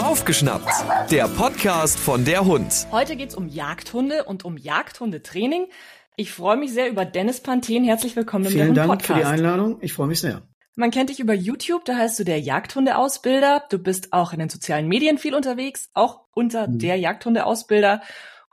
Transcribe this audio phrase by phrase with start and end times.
[0.00, 0.70] Aufgeschnappt,
[1.10, 2.86] der Podcast von der Hund.
[2.92, 5.66] Heute geht's um Jagdhunde und um Jagdhundetraining.
[6.14, 7.82] Ich freue mich sehr über Dennis Panthen.
[7.82, 9.06] Herzlich willkommen im Vielen Dank Podcast.
[9.08, 9.78] für die Einladung.
[9.80, 10.42] Ich freue mich sehr.
[10.76, 13.64] Man kennt dich über YouTube, da heißt du der Jagdhundeausbilder.
[13.70, 16.78] Du bist auch in den sozialen Medien viel unterwegs, auch unter Mhm.
[16.78, 18.02] der Jagdhundeausbilder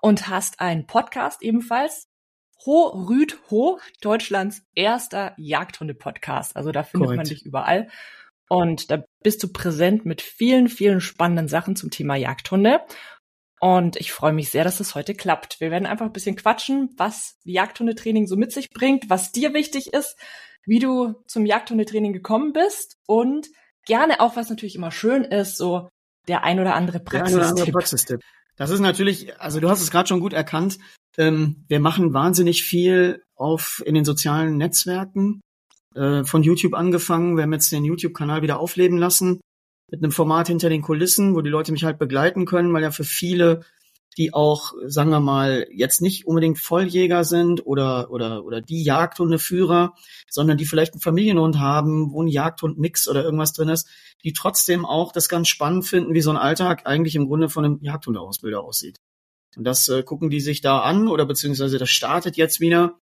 [0.02, 2.08] und hast einen Podcast ebenfalls.
[2.66, 6.56] Ho Rüd Ho, Deutschlands erster Jagdhunde-Podcast.
[6.56, 7.30] Also da findet man Korrekt.
[7.30, 7.88] dich überall.
[8.50, 12.80] Und da bist du präsent mit vielen, vielen spannenden Sachen zum Thema Jagdhunde.
[13.60, 15.60] Und ich freue mich sehr, dass es heute klappt.
[15.60, 19.92] Wir werden einfach ein bisschen quatschen, was Jagdhundetraining so mit sich bringt, was dir wichtig
[19.92, 20.16] ist,
[20.66, 23.50] wie du zum Jagdhundetraining gekommen bist und
[23.86, 25.90] gerne auch, was natürlich immer schön ist, so
[26.30, 27.74] der ein oder andere Der eine oder andere Praxistipp.
[27.74, 28.22] Praxistipp.
[28.56, 30.78] Das ist natürlich, also du hast es gerade schon gut erkannt.
[31.18, 35.42] Ähm, wir machen wahnsinnig viel auf in den sozialen Netzwerken.
[35.98, 37.38] Äh, von YouTube angefangen.
[37.38, 39.42] Wir haben jetzt den YouTube-Kanal wieder aufleben lassen
[39.90, 42.92] mit einem Format hinter den Kulissen, wo die Leute mich halt begleiten können, weil ja
[42.92, 43.62] für viele,
[44.16, 49.94] die auch, sagen wir mal, jetzt nicht unbedingt Volljäger sind oder oder oder die Jagdhundeführer,
[50.30, 53.88] sondern die vielleicht einen Familienhund haben, wo ein Jagdhund-Mix oder irgendwas drin ist,
[54.24, 57.66] die trotzdem auch das ganz spannend finden, wie so ein Alltag eigentlich im Grunde von
[57.66, 58.98] einem Jagdhundeausbilder aussieht.
[59.58, 63.00] Und das äh, gucken die sich da an oder beziehungsweise das startet jetzt wieder.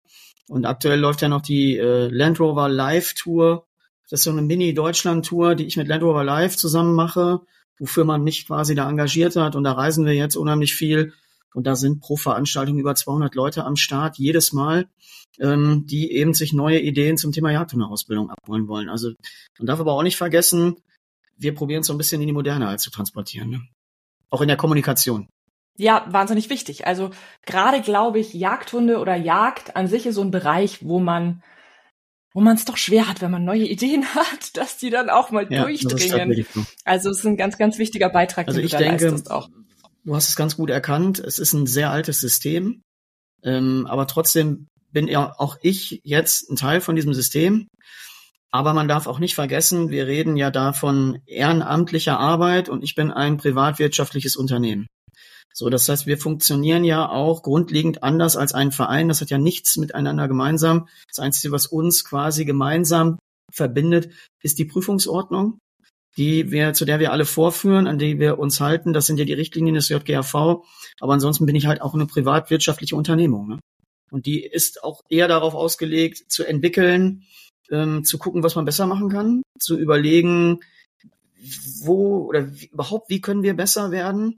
[0.47, 3.67] Und aktuell läuft ja noch die äh, Land Rover Live Tour.
[4.09, 7.41] Das ist so eine Mini-Deutschland-Tour, die ich mit Land Rover Live zusammen mache,
[7.77, 9.55] wofür man mich quasi da engagiert hat.
[9.55, 11.13] Und da reisen wir jetzt unheimlich viel.
[11.53, 14.87] Und da sind pro Veranstaltung über 200 Leute am Start jedes Mal,
[15.39, 18.87] ähm, die eben sich neue Ideen zum Thema Jagdhundeausbildung abholen wollen.
[18.87, 19.11] Also
[19.57, 20.77] man darf aber auch nicht vergessen,
[21.37, 23.49] wir probieren es so ein bisschen in die Moderne halt zu transportieren.
[23.49, 23.61] Ne?
[24.29, 25.27] Auch in der Kommunikation.
[25.77, 26.87] Ja, wahnsinnig wichtig.
[26.87, 27.11] Also
[27.45, 31.43] gerade glaube ich, Jagdhunde oder Jagd an sich ist so ein Bereich, wo man
[32.33, 35.31] wo man es doch schwer hat, wenn man neue Ideen hat, dass die dann auch
[35.31, 36.45] mal Ja, durchdringen.
[36.53, 36.65] so.
[36.83, 39.31] Also es ist ein ganz, ganz wichtiger Beitrag, Also den ich du da denke, leistest
[39.31, 39.49] auch.
[40.03, 41.19] du hast es ganz gut erkannt.
[41.19, 42.81] Es ist ein sehr altes System,
[43.43, 47.67] ähm, aber trotzdem bin ja auch ich jetzt ein Teil von diesem System.
[48.51, 52.95] Aber man darf auch nicht vergessen, wir reden ja da von ehrenamtlicher Arbeit und ich
[52.95, 54.87] bin ein privatwirtschaftliches Unternehmen.
[55.57, 59.07] So, das heißt, wir funktionieren ja auch grundlegend anders als ein Verein.
[59.07, 60.89] Das hat ja nichts miteinander gemeinsam.
[61.07, 64.09] Das Einzige, was uns quasi gemeinsam verbindet,
[64.43, 65.59] ist die Prüfungsordnung,
[66.17, 68.91] die wir, zu der wir alle vorführen, an die wir uns halten.
[68.91, 70.35] Das sind ja die Richtlinien des JGAV.
[70.99, 73.47] Aber ansonsten bin ich halt auch eine privatwirtschaftliche Unternehmung.
[73.47, 73.59] Ne?
[74.11, 77.23] Und die ist auch eher darauf ausgelegt, zu entwickeln,
[77.71, 80.59] ähm, zu gucken, was man besser machen kann, zu überlegen,
[81.81, 84.35] wo oder wie, überhaupt, wie können wir besser werden,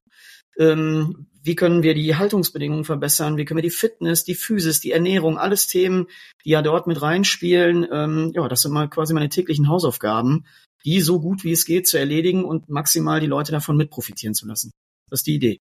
[0.58, 4.92] ähm, wie können wir die Haltungsbedingungen verbessern, wie können wir die Fitness, die Physis, die
[4.92, 6.08] Ernährung, alles Themen,
[6.44, 7.88] die ja dort mit reinspielen.
[7.92, 10.46] Ähm, ja, das sind mal quasi meine täglichen Hausaufgaben,
[10.84, 14.34] die so gut wie es geht zu erledigen und maximal die Leute davon mit profitieren
[14.34, 14.72] zu lassen.
[15.10, 15.60] Das ist die Idee.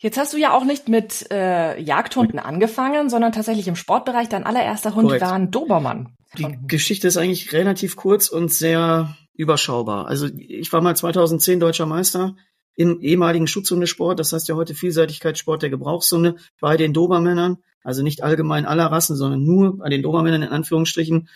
[0.00, 4.28] Jetzt hast du ja auch nicht mit äh, Jagdhunden angefangen, sondern tatsächlich im Sportbereich.
[4.28, 5.22] Dein allererster Hund Korrekt.
[5.22, 6.14] war ein Dobermann.
[6.36, 10.06] Die Geschichte ist eigentlich relativ kurz und sehr überschaubar.
[10.06, 12.36] Also ich war mal 2010 deutscher Meister
[12.78, 18.22] im ehemaligen Schutzhundesport, das heißt ja heute Vielseitigkeitssport der Gebrauchshunde bei den Dobermännern, also nicht
[18.22, 21.28] allgemein aller Rassen, sondern nur bei den Dobermännern in Anführungsstrichen.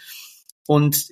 [0.69, 1.09] Und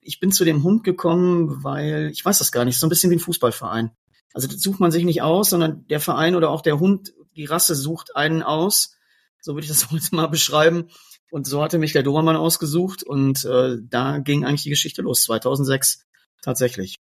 [0.00, 3.10] ich bin zu dem Hund gekommen, weil ich weiß das gar nicht, so ein bisschen
[3.10, 3.90] wie ein Fußballverein.
[4.32, 7.46] Also das sucht man sich nicht aus, sondern der Verein oder auch der Hund, die
[7.46, 8.96] Rasse sucht einen aus.
[9.40, 10.90] So würde ich das heute mal beschreiben.
[11.32, 15.24] Und so hatte mich der Dobermann ausgesucht und äh, da ging eigentlich die Geschichte los,
[15.24, 16.04] 2006
[16.40, 16.94] tatsächlich.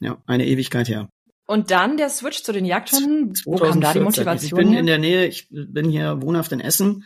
[0.00, 1.10] Ja, eine Ewigkeit her.
[1.50, 3.34] Und dann der Switch zu den Jagdhunden.
[3.44, 4.04] Wo kam da die 2014.
[4.04, 7.04] Motivation Ich bin in der Nähe, ich bin hier wohnhaft in Essen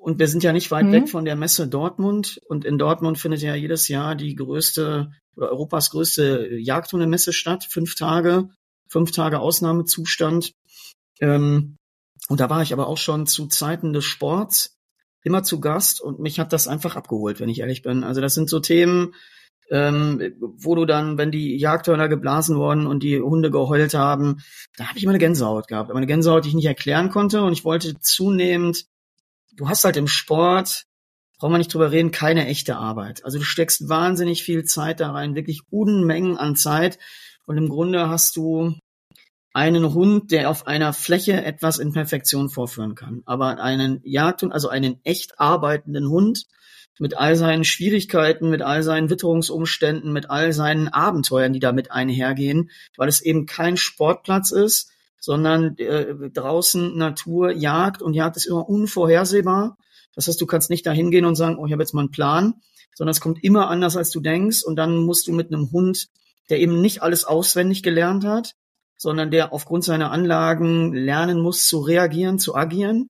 [0.00, 0.92] und wir sind ja nicht weit Mhm.
[0.92, 5.50] weg von der Messe Dortmund und in Dortmund findet ja jedes Jahr die größte oder
[5.50, 8.48] Europas größte Jagdhundemesse statt, fünf Tage,
[8.88, 10.52] fünf Tage Ausnahmezustand.
[11.20, 11.76] Ähm,
[12.28, 14.74] und da war ich aber auch schon zu Zeiten des Sports
[15.22, 18.02] immer zu Gast und mich hat das einfach abgeholt, wenn ich ehrlich bin.
[18.02, 19.14] Also das sind so Themen,
[19.70, 24.42] ähm, wo du dann, wenn die Jagdhörner geblasen wurden und die Hunde geheult haben,
[24.76, 25.90] da habe ich immer eine Gänsehaut gehabt.
[25.90, 28.86] Aber eine Gänsehaut, die ich nicht erklären konnte und ich wollte zunehmend,
[29.54, 30.84] du hast halt im Sport,
[31.38, 33.24] brauchen wir nicht drüber reden, keine echte Arbeit.
[33.24, 36.98] Also du steckst wahnsinnig viel Zeit da rein, wirklich Unmengen an Zeit
[37.46, 38.74] und im Grunde hast du
[39.54, 43.22] einen Hund, der auf einer Fläche etwas in Perfektion vorführen kann.
[43.26, 46.46] Aber einen Jagdhund, also einen echt arbeitenden Hund,
[46.98, 52.70] mit all seinen Schwierigkeiten, mit all seinen Witterungsumständen, mit all seinen Abenteuern, die damit einhergehen,
[52.96, 58.02] weil es eben kein Sportplatz ist, sondern äh, draußen Natur, Jagd.
[58.02, 59.78] Und Jagd ist immer unvorhersehbar.
[60.14, 62.10] Das heißt, du kannst nicht da hingehen und sagen, oh, ich habe jetzt mal einen
[62.10, 62.54] Plan,
[62.94, 64.62] sondern es kommt immer anders, als du denkst.
[64.62, 66.08] Und dann musst du mit einem Hund
[66.50, 68.54] der eben nicht alles auswendig gelernt hat,
[68.96, 73.08] sondern der aufgrund seiner Anlagen lernen muss zu reagieren, zu agieren,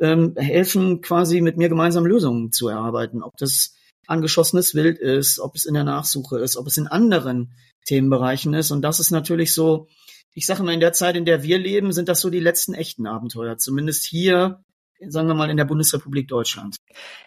[0.00, 3.22] ähm, helfen quasi mit mir gemeinsam Lösungen zu erarbeiten.
[3.22, 3.74] Ob das
[4.06, 7.54] angeschossenes Wild ist, ob es in der Nachsuche ist, ob es in anderen
[7.86, 8.70] Themenbereichen ist.
[8.70, 9.88] Und das ist natürlich so,
[10.34, 12.74] ich sage mal, in der Zeit, in der wir leben, sind das so die letzten
[12.74, 13.58] echten Abenteuer.
[13.58, 14.64] Zumindest hier,
[15.06, 16.76] sagen wir mal, in der Bundesrepublik Deutschland.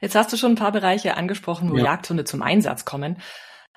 [0.02, 1.86] Jetzt hast du schon ein paar Bereiche angesprochen, wo ja.
[1.86, 3.18] Jagdhunde zum Einsatz kommen.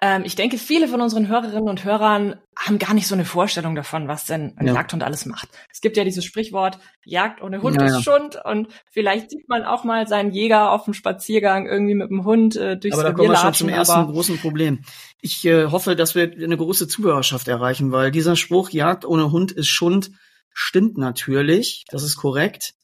[0.03, 3.75] Ähm, ich denke, viele von unseren Hörerinnen und Hörern haben gar nicht so eine Vorstellung
[3.75, 4.75] davon, was denn ein ja.
[4.75, 5.49] Jagdhund alles macht.
[5.73, 9.65] Es gibt ja dieses Sprichwort, Jagd ohne Hund ja, ist Schund und vielleicht sieht man
[9.65, 13.15] auch mal seinen Jäger auf dem Spaziergang irgendwie mit dem Hund äh, durchs Aber da
[13.15, 14.81] kommen wir schon zum ersten großen Problem.
[15.23, 19.53] Ich äh, hoffe, dass wir eine große Zuhörerschaft erreichen, weil dieser Spruch, Jagd ohne Hund
[19.53, 20.11] ist Schund,
[20.53, 22.75] stimmt natürlich, das ist korrekt.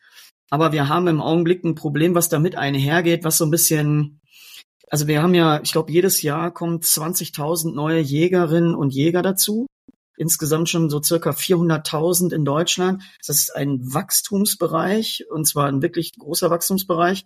[0.49, 4.22] Aber wir haben im Augenblick ein Problem, was damit einhergeht, was so ein bisschen
[4.93, 9.67] also wir haben ja, ich glaube, jedes Jahr kommen 20.000 neue Jägerinnen und Jäger dazu.
[10.19, 13.03] Insgesamt schon so circa 400.000 in Deutschland.
[13.27, 17.25] Das ist ein Wachstumsbereich und zwar ein wirklich großer Wachstumsbereich.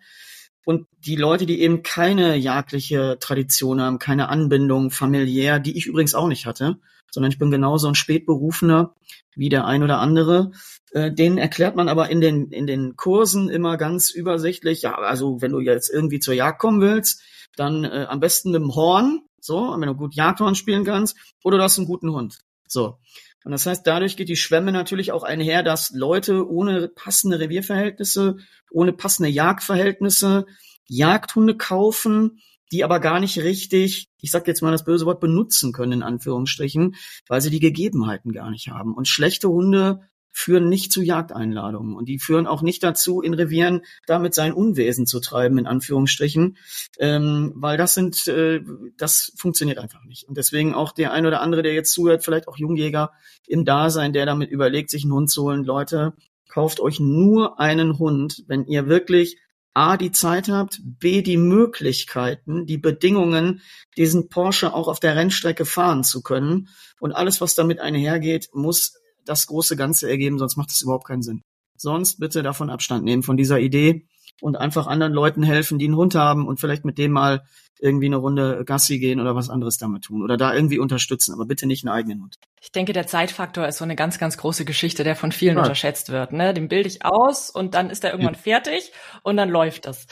[0.65, 6.15] Und die Leute, die eben keine jagdliche Tradition haben, keine Anbindung familiär, die ich übrigens
[6.15, 6.79] auch nicht hatte,
[7.11, 8.95] sondern ich bin genauso ein Spätberufener
[9.35, 10.53] wie der ein oder andere.
[10.93, 15.43] Äh, denen erklärt man aber in den, in den Kursen immer ganz übersichtlich, ja, also
[15.43, 17.23] wenn du jetzt irgendwie zur Jagd kommen willst,
[17.57, 21.59] dann äh, am besten mit dem Horn, so, wenn du gut Jagdhorn spielen kannst, oder
[21.59, 22.39] du hast einen guten Hund.
[22.69, 22.99] So.
[23.45, 28.39] Und das heißt, dadurch geht die Schwemme natürlich auch einher, dass Leute ohne passende Revierverhältnisse,
[28.73, 30.47] ohne passende Jagdverhältnisse
[30.89, 32.41] Jagdhunde kaufen,
[32.73, 36.03] die aber gar nicht richtig, ich sag jetzt mal das böse Wort, benutzen können, in
[36.03, 36.97] Anführungsstrichen,
[37.29, 38.95] weil sie die Gegebenheiten gar nicht haben.
[38.95, 40.01] Und schlechte Hunde
[40.37, 45.07] führen nicht zu Jagdeinladungen und die führen auch nicht dazu, in Revieren damit sein Unwesen
[45.07, 46.59] zu treiben, in Anführungsstrichen,
[46.99, 48.61] ähm, weil das sind, äh,
[48.99, 50.29] das funktioniert einfach nicht.
[50.29, 53.13] Und deswegen auch der ein oder andere, der jetzt zuhört, vielleicht auch Jungjäger
[53.47, 56.13] im Dasein, der damit überlegt, sich einen Hund zu holen, Leute,
[56.51, 59.39] kauft euch nur einen Hund, wenn ihr wirklich
[59.73, 63.63] A, die Zeit habt, B, die Möglichkeiten, die Bedingungen,
[63.97, 66.69] diesen Porsche auch auf der Rennstrecke fahren zu können.
[67.01, 68.99] Und alles, was damit einhergeht, muss
[69.29, 71.43] das große Ganze ergeben, sonst macht es überhaupt keinen Sinn.
[71.77, 74.07] Sonst bitte davon Abstand nehmen von dieser Idee
[74.41, 77.43] und einfach anderen Leuten helfen, die einen Hund haben und vielleicht mit dem mal
[77.79, 81.45] irgendwie eine Runde Gassi gehen oder was anderes damit tun oder da irgendwie unterstützen, aber
[81.45, 82.37] bitte nicht einen eigenen Hund.
[82.63, 85.63] Ich denke, der Zeitfaktor ist so eine ganz, ganz große Geschichte, der von vielen ja.
[85.63, 86.33] unterschätzt wird.
[86.33, 86.55] Ne?
[86.55, 88.41] Den bilde ich aus und dann ist er irgendwann ja.
[88.41, 88.93] fertig
[89.23, 90.07] und dann läuft das.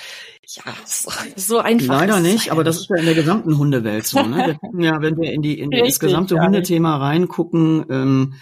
[0.46, 0.62] Ja,
[1.36, 2.00] so einfach.
[2.00, 4.22] Leider nicht, aber das ist ja in der gesamten Hundewelt so.
[4.22, 4.58] Ne?
[4.78, 8.34] ja, wenn wir in die in Richtig, das gesamte Hundethema reingucken, ähm,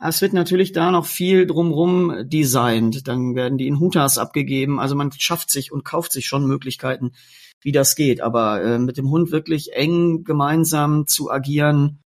[0.00, 3.08] es wird natürlich da noch viel drumrum designt.
[3.08, 4.78] Dann werden die in Hutas abgegeben.
[4.78, 7.12] Also man schafft sich und kauft sich schon Möglichkeiten,
[7.60, 8.20] wie das geht.
[8.20, 12.02] Aber äh, mit dem Hund wirklich eng gemeinsam zu agieren,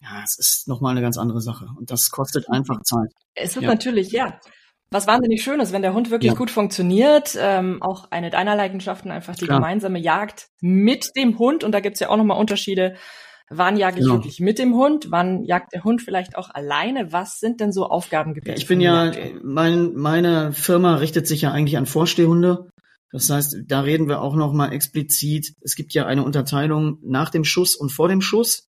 [0.00, 1.68] ja, es ist nochmal eine ganz andere Sache.
[1.76, 3.12] Und das kostet einfach Zeit.
[3.34, 3.70] Es wird ja.
[3.70, 4.40] natürlich, ja.
[4.90, 6.38] Was wahnsinnig schön ist, wenn der Hund wirklich ja.
[6.38, 9.58] gut funktioniert, ähm, auch eine deiner Leidenschaften, einfach die Klar.
[9.58, 11.62] gemeinsame Jagd mit dem Hund.
[11.62, 12.96] Und da gibt's ja auch nochmal Unterschiede
[13.50, 14.16] Wann jage ich genau.
[14.16, 15.10] wirklich mit dem Hund?
[15.10, 17.12] Wann jagt der Hund vielleicht auch alleine?
[17.12, 18.58] Was sind denn so Aufgabengebiete?
[18.58, 19.10] Ich bin ja,
[19.42, 22.68] mein, meine Firma richtet sich ja eigentlich an Vorstehhunde.
[23.10, 25.54] Das heißt, da reden wir auch noch mal explizit.
[25.62, 28.66] Es gibt ja eine Unterteilung nach dem Schuss und vor dem Schuss.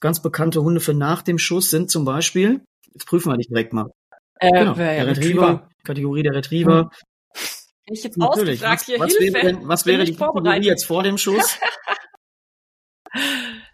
[0.00, 3.72] Ganz bekannte Hunde für nach dem Schuss sind zum Beispiel, jetzt prüfen wir dich direkt
[3.72, 3.90] mal.
[4.40, 6.80] Äh, genau, der Retriever, Retriever, Kategorie der Retriever.
[6.80, 6.90] Hm.
[7.88, 8.62] Ich jetzt Natürlich.
[8.64, 9.42] ausgefragt hier was Hilfe.
[9.42, 11.58] Wäre was wäre die Kategorie jetzt vor dem Schuss?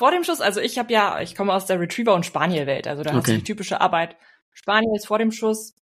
[0.00, 3.02] vor dem Schuss, also ich habe ja, ich komme aus der Retriever- und Spaniel-Welt, also
[3.02, 3.18] da okay.
[3.18, 4.16] hast du die typische Arbeit.
[4.54, 5.74] Spaniel ist vor dem Schuss,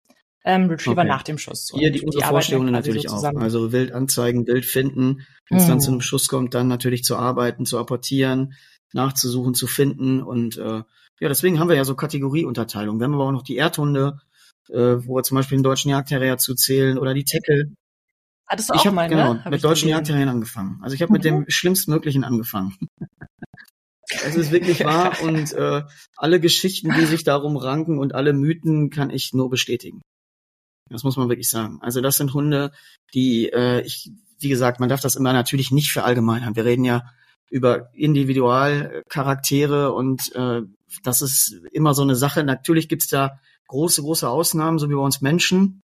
[0.45, 1.09] ähm, Retriever okay.
[1.09, 1.71] nach dem Schuss.
[1.73, 3.37] Hier die, unsere Vorstellungen natürlich so auch.
[3.37, 5.69] Also Wild anzeigen, Bild finden, wenn es mhm.
[5.69, 8.55] dann zu einem Schuss kommt, dann natürlich zu arbeiten, zu apportieren,
[8.93, 10.83] nachzusuchen, zu finden und äh,
[11.21, 12.99] ja, deswegen haben wir ja so Kategorieunterteilung.
[12.99, 14.19] Wir haben aber auch noch die Erdhunde,
[14.69, 17.71] äh, wo wir zum Beispiel den deutschen Jagdterrier zuzählen oder die Tackle.
[18.49, 19.45] Hattest du ich auch hab, mal, genau, ne?
[19.45, 20.81] Hab mit deutschen Jagdterrieren angefangen.
[20.83, 21.15] Also ich habe mhm.
[21.15, 22.77] mit dem schlimmstmöglichen angefangen.
[24.11, 25.83] Es ist wirklich wahr und äh,
[26.17, 30.01] alle Geschichten, die sich darum ranken und alle Mythen kann ich nur bestätigen.
[30.89, 31.79] Das muss man wirklich sagen.
[31.83, 32.73] Also das sind Hunde,
[33.13, 36.57] die äh, ich, wie gesagt, man darf das immer natürlich nicht verallgemeinern.
[36.57, 37.11] Wir reden ja
[37.51, 40.63] über Individualcharaktere und äh,
[41.03, 42.45] das ist immer so eine Sache.
[42.45, 43.39] Natürlich gibt's da
[43.69, 45.83] große, große Ausnahmen, so wie bei uns Menschen.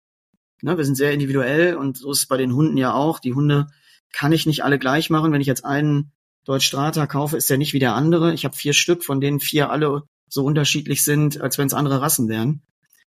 [0.63, 3.19] Ne, wir sind sehr individuell und so ist es bei den Hunden ja auch.
[3.19, 3.67] Die Hunde
[4.13, 5.33] kann ich nicht alle gleich machen.
[5.33, 6.13] Wenn ich jetzt einen
[6.47, 8.33] Deutsch Strata kaufe, ist der nicht wie der andere.
[8.33, 12.01] Ich habe vier Stück, von denen vier alle so unterschiedlich sind, als wenn es andere
[12.01, 12.63] Rassen wären,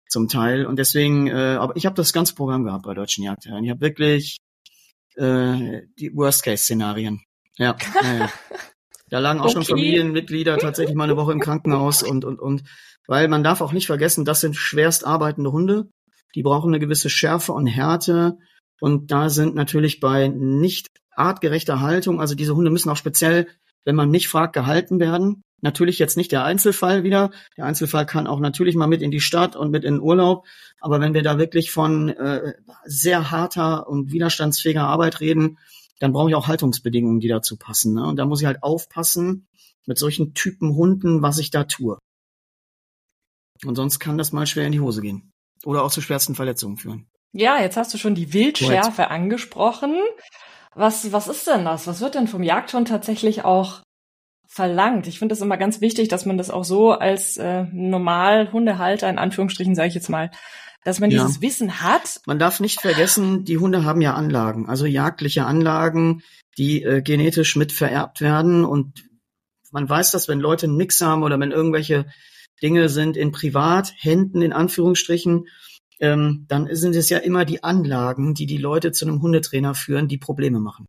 [0.08, 0.66] zum Teil.
[0.66, 3.64] Und deswegen, äh, aber ich habe das ganze Programm gehabt bei Deutschen Jagdherren.
[3.64, 4.38] Ich habe wirklich
[5.16, 7.22] äh, die Worst-Case-Szenarien.
[7.58, 8.30] Ja, ja, ja.
[9.10, 9.54] Da lagen auch okay.
[9.54, 12.64] schon Familienmitglieder tatsächlich mal eine Woche im Krankenhaus und, und, und,
[13.08, 15.90] weil man darf auch nicht vergessen, das sind schwerst arbeitende Hunde.
[16.34, 18.38] Die brauchen eine gewisse Schärfe und Härte.
[18.80, 23.48] Und da sind natürlich bei nicht artgerechter Haltung, also diese Hunde müssen auch speziell,
[23.86, 25.42] wenn man mich fragt, gehalten werden.
[25.62, 27.32] Natürlich jetzt nicht der Einzelfall wieder.
[27.58, 30.46] Der Einzelfall kann auch natürlich mal mit in die Stadt und mit in den Urlaub.
[30.80, 32.54] Aber wenn wir da wirklich von äh,
[32.84, 35.58] sehr harter und widerstandsfähiger Arbeit reden,
[36.00, 37.94] dann brauche ich auch Haltungsbedingungen, die dazu passen.
[37.94, 38.06] Ne?
[38.06, 39.48] Und da muss ich halt aufpassen
[39.86, 41.98] mit solchen Typen Hunden, was ich da tue.
[43.64, 45.32] Und sonst kann das mal schwer in die Hose gehen.
[45.64, 47.08] Oder auch zu schwersten Verletzungen führen.
[47.38, 49.12] Ja, jetzt hast du schon die Wildschärfe Right.
[49.12, 49.98] angesprochen.
[50.74, 51.86] Was, was ist denn das?
[51.86, 53.82] Was wird denn vom Jagdhund tatsächlich auch
[54.48, 55.08] verlangt?
[55.08, 59.10] Ich finde es immer ganz wichtig, dass man das auch so als äh, normal Hundehalter,
[59.10, 60.32] in Anführungsstrichen sage ich jetzt mal,
[60.86, 61.42] dass man dieses ja.
[61.42, 62.22] Wissen hat.
[62.26, 66.24] Man darf nicht vergessen, die Hunde haben ja Anlagen, also jagdliche Anlagen,
[66.58, 68.64] die äh, genetisch mit vererbt werden.
[68.64, 69.04] Und
[69.72, 72.06] man weiß das, wenn Leute nix haben oder wenn irgendwelche
[72.62, 75.48] Dinge sind in Privathänden, in Anführungsstrichen,
[76.00, 80.08] ähm, dann sind es ja immer die Anlagen, die die Leute zu einem Hundetrainer führen,
[80.08, 80.88] die Probleme machen.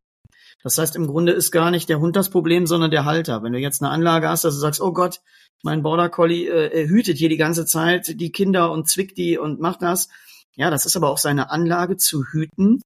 [0.63, 3.43] Das heißt, im Grunde ist gar nicht der Hund das Problem, sondern der Halter.
[3.43, 5.21] Wenn du jetzt eine Anlage hast, dass du sagst, oh Gott,
[5.63, 9.61] mein Border Collie äh, hütet hier die ganze Zeit die Kinder und zwickt die und
[9.61, 10.09] macht das.
[10.55, 12.81] Ja, das ist aber auch seine Anlage zu hüten.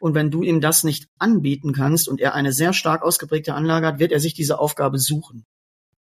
[0.00, 3.86] Und wenn du ihm das nicht anbieten kannst und er eine sehr stark ausgeprägte Anlage
[3.86, 5.44] hat, wird er sich diese Aufgabe suchen.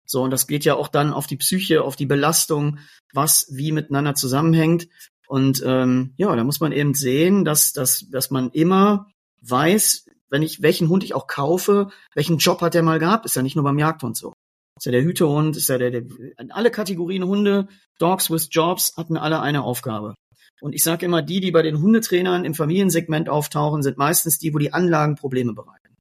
[0.06, 2.78] So, und das geht ja auch dann auf die Psyche, auf die Belastung,
[3.12, 4.88] was wie miteinander zusammenhängt.
[5.26, 9.06] Und ähm, ja, da muss man eben sehen, dass, dass, dass man immer
[9.42, 13.36] weiß, wenn ich welchen Hund ich auch kaufe, welchen Job hat der mal gehabt, ist
[13.36, 14.34] ja nicht nur beim Jagdhund so.
[14.76, 16.02] Ist ja der Hütehund, ist ja der, der
[16.50, 20.14] alle Kategorien Hunde, Dogs with Jobs hatten alle eine Aufgabe.
[20.60, 24.52] Und ich sage immer, die, die bei den Hundetrainern im Familiensegment auftauchen, sind meistens die,
[24.52, 25.94] wo die Anlagen Probleme bereiten.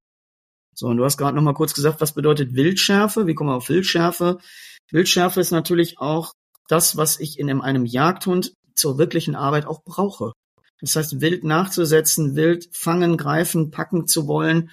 [0.73, 3.27] So, und du hast gerade noch mal kurz gesagt, was bedeutet Wildschärfe?
[3.27, 4.39] Wie kommen wir auf Wildschärfe?
[4.91, 6.33] Wildschärfe ist natürlich auch
[6.67, 10.33] das, was ich in einem Jagdhund zur wirklichen Arbeit auch brauche.
[10.79, 14.69] Das heißt, wild nachzusetzen, wild fangen, greifen, packen zu wollen,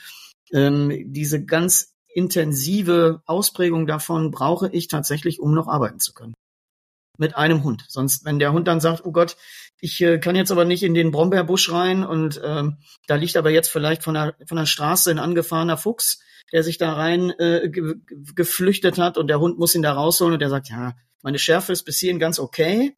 [0.53, 6.35] ähm, diese ganz intensive Ausprägung davon brauche ich tatsächlich, um noch arbeiten zu können.
[7.19, 7.85] Mit einem Hund.
[7.89, 9.37] Sonst, wenn der Hund dann sagt, oh Gott,
[9.81, 13.51] ich äh, kann jetzt aber nicht in den Brombeerbusch rein und ähm, da liegt aber
[13.51, 16.21] jetzt vielleicht von der, von der Straße ein angefahrener Fuchs,
[16.53, 17.97] der sich da rein äh, ge
[18.35, 21.73] geflüchtet hat und der Hund muss ihn da rausholen und der sagt, ja, meine Schärfe
[21.73, 22.97] ist bis hierhin ganz okay,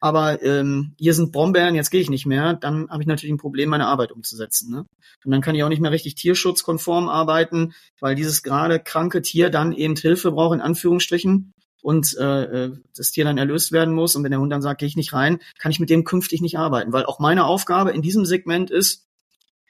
[0.00, 3.38] aber ähm, hier sind Brombeeren, jetzt gehe ich nicht mehr, dann habe ich natürlich ein
[3.38, 4.70] Problem, meine Arbeit umzusetzen.
[4.70, 4.86] Ne?
[5.24, 9.50] Und dann kann ich auch nicht mehr richtig tierschutzkonform arbeiten, weil dieses gerade kranke Tier
[9.50, 14.16] dann eben Hilfe braucht, in Anführungsstrichen, und äh, äh, das Tier dann erlöst werden muss.
[14.16, 16.40] Und wenn der Hund dann sagt, gehe ich nicht rein, kann ich mit dem künftig
[16.40, 16.94] nicht arbeiten.
[16.94, 19.06] Weil auch meine Aufgabe in diesem Segment ist,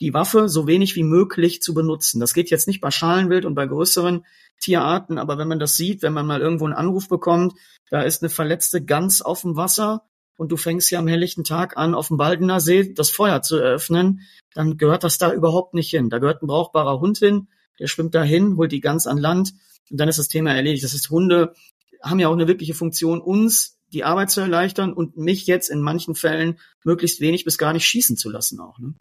[0.00, 2.20] die Waffe so wenig wie möglich zu benutzen.
[2.20, 4.24] Das geht jetzt nicht bei Schalenwild und bei größeren
[4.60, 7.54] Tierarten, aber wenn man das sieht, wenn man mal irgendwo einen Anruf bekommt,
[7.90, 10.04] da ist eine verletzte Gans auf dem Wasser
[10.36, 13.56] und du fängst ja am helllichten Tag an, auf dem Baldener See das Feuer zu
[13.56, 14.20] eröffnen,
[14.52, 16.10] dann gehört das da überhaupt nicht hin.
[16.10, 17.48] Da gehört ein brauchbarer Hund hin,
[17.78, 19.54] der schwimmt dahin, holt die Gans an Land
[19.90, 20.84] und dann ist das Thema erledigt.
[20.84, 21.54] Das ist Hunde
[22.02, 25.80] haben ja auch eine wirkliche Funktion, uns die Arbeit zu erleichtern und mich jetzt in
[25.80, 28.78] manchen Fällen möglichst wenig bis gar nicht schießen zu lassen auch.
[28.78, 28.94] Ne?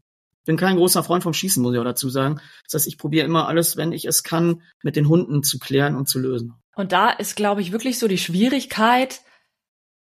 [0.46, 2.42] bin kein großer Freund vom Schießen, muss ich auch dazu sagen.
[2.66, 5.96] Das heißt, ich probiere immer alles, wenn ich es kann, mit den Hunden zu klären
[5.96, 6.54] und zu lösen.
[6.76, 9.22] Und da ist, glaube ich, wirklich so die Schwierigkeit,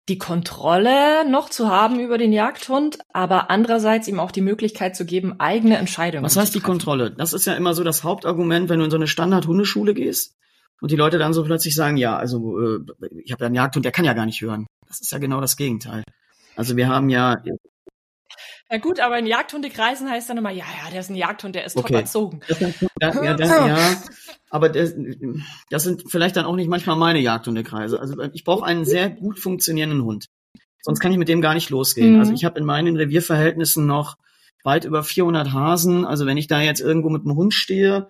[0.10, 5.06] die Kontrolle noch zu haben über den Jagdhund, aber andererseits ihm auch die Möglichkeit zu
[5.06, 7.12] geben, eigene Entscheidungen Was heißt die Kontrolle?
[7.12, 10.36] Das ist ja immer so das Hauptargument, wenn du in so eine Standard-Hundeschule gehst
[10.80, 12.80] und die Leute dann so plötzlich sagen, ja, also äh,
[13.24, 14.66] ich habe ja einen Jagdhund, der kann ja gar nicht hören.
[14.88, 16.04] Das ist ja genau das Gegenteil.
[16.56, 17.42] Also wir haben ja
[18.70, 21.64] ja gut, aber in Jagdhundekreisen heißt dann immer, ja, ja, der ist ein Jagdhund, der
[21.64, 21.94] ist okay.
[21.94, 22.42] top erzogen.
[22.48, 23.78] Das, ja, ja, das, ja,
[24.50, 24.96] aber das,
[25.70, 28.00] das sind vielleicht dann auch nicht manchmal meine Jagdhundekreise.
[28.00, 30.28] Also ich brauche einen sehr gut funktionierenden Hund.
[30.82, 32.14] Sonst kann ich mit dem gar nicht losgehen.
[32.14, 32.20] Mhm.
[32.20, 34.18] Also ich habe in meinen Revierverhältnissen noch
[34.64, 36.06] weit über 400 Hasen.
[36.06, 38.08] Also wenn ich da jetzt irgendwo mit einem Hund stehe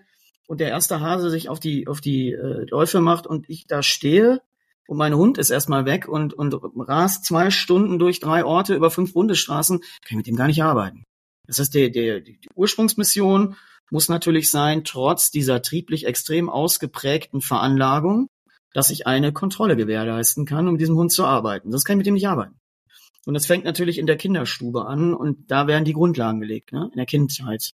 [0.48, 3.82] und der erste Hase sich auf die auf die äh, Läufe macht und ich da
[3.82, 4.42] stehe,
[4.88, 6.54] und mein Hund ist erstmal weg und, und
[6.88, 10.64] rast zwei Stunden durch drei Orte über fünf Bundesstraßen, kann ich mit dem gar nicht
[10.64, 11.04] arbeiten.
[11.46, 13.56] Das heißt, der, der, die Ursprungsmission
[13.90, 18.30] muss natürlich sein, trotz dieser trieblich extrem ausgeprägten Veranlagung,
[18.74, 21.72] dass ich eine Kontrolle gewährleisten kann, um mit diesem Hund zu arbeiten.
[21.72, 22.60] Sonst kann ich mit dem nicht arbeiten.
[23.26, 26.90] Und das fängt natürlich in der Kinderstube an und da werden die Grundlagen gelegt, ne?
[26.92, 27.72] in der Kindheit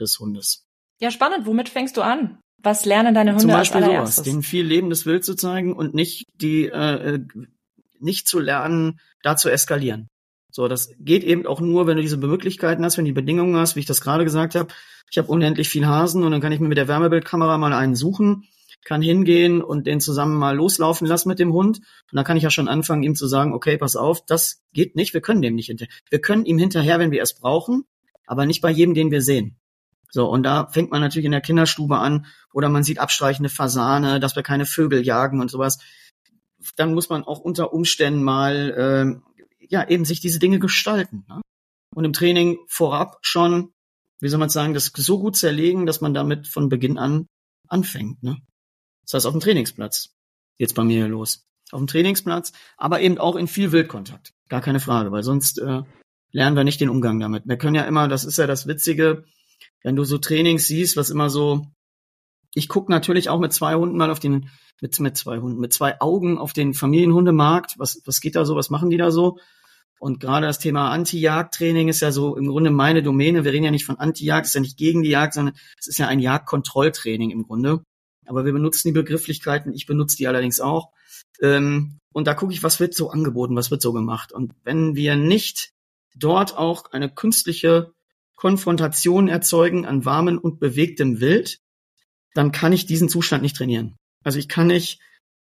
[0.00, 0.66] des Hundes.
[1.00, 1.46] Ja, spannend.
[1.46, 2.38] Womit fängst du an?
[2.62, 5.94] Was lernen deine Hunde Zum Beispiel als sowas, denen viel lebendes Wild zu zeigen und
[5.94, 7.24] nicht die äh, äh,
[7.98, 10.08] nicht zu lernen, da zu eskalieren.
[10.56, 13.56] So, das geht eben auch nur, wenn du diese Möglichkeiten hast, wenn du die Bedingungen
[13.56, 14.72] hast, wie ich das gerade gesagt habe.
[15.10, 17.94] Ich habe unendlich viel Hasen und dann kann ich mir mit der Wärmebildkamera mal einen
[17.94, 18.48] suchen.
[18.82, 21.80] kann hingehen und den zusammen mal loslaufen lassen mit dem Hund.
[21.80, 24.96] Und dann kann ich ja schon anfangen, ihm zu sagen, okay, pass auf, das geht
[24.96, 25.92] nicht, wir können dem nicht hinterher.
[26.08, 27.84] Wir können ihm hinterher, wenn wir es brauchen,
[28.26, 29.58] aber nicht bei jedem, den wir sehen.
[30.10, 34.20] So, und da fängt man natürlich in der Kinderstube an, oder man sieht abstreichende Fasane,
[34.20, 35.80] dass wir keine Vögel jagen und sowas.
[36.76, 39.35] Dann muss man auch unter Umständen mal, äh,
[39.68, 41.24] ja, eben sich diese Dinge gestalten.
[41.28, 41.40] Ne?
[41.94, 43.72] Und im Training vorab schon,
[44.20, 47.26] wie soll man sagen, das so gut zerlegen, dass man damit von Beginn an
[47.68, 48.22] anfängt.
[48.22, 48.38] Ne?
[49.02, 50.14] Das heißt, auf dem Trainingsplatz
[50.58, 51.46] geht's bei mir los.
[51.72, 54.32] Auf dem Trainingsplatz, aber eben auch in viel Wildkontakt.
[54.48, 55.82] Gar keine Frage, weil sonst äh,
[56.30, 57.44] lernen wir nicht den Umgang damit.
[57.46, 59.24] Wir können ja immer, das ist ja das Witzige,
[59.82, 61.66] wenn du so Trainings siehst, was immer so,
[62.56, 64.48] ich gucke natürlich auch mit zwei Hunden mal auf den,
[64.80, 67.74] mit, mit zwei Hunden, mit zwei Augen auf den Familienhundemarkt.
[67.76, 69.38] Was, was geht da so, was machen die da so?
[69.98, 73.44] Und gerade das Thema Anti-Jagd-Training ist ja so im Grunde meine Domäne.
[73.44, 75.98] Wir reden ja nicht von Anti-Jagd, ist ja nicht gegen die Jagd, sondern es ist
[75.98, 77.82] ja ein Jagdkontrolltraining im Grunde.
[78.24, 80.92] Aber wir benutzen die Begrifflichkeiten, ich benutze die allerdings auch.
[81.42, 84.32] Ähm, und da gucke ich, was wird so angeboten, was wird so gemacht.
[84.32, 85.72] Und wenn wir nicht
[86.14, 87.92] dort auch eine künstliche
[88.34, 91.58] Konfrontation erzeugen an warmem und bewegtem Wild,
[92.36, 93.96] dann kann ich diesen Zustand nicht trainieren.
[94.24, 95.00] Also ich kann nicht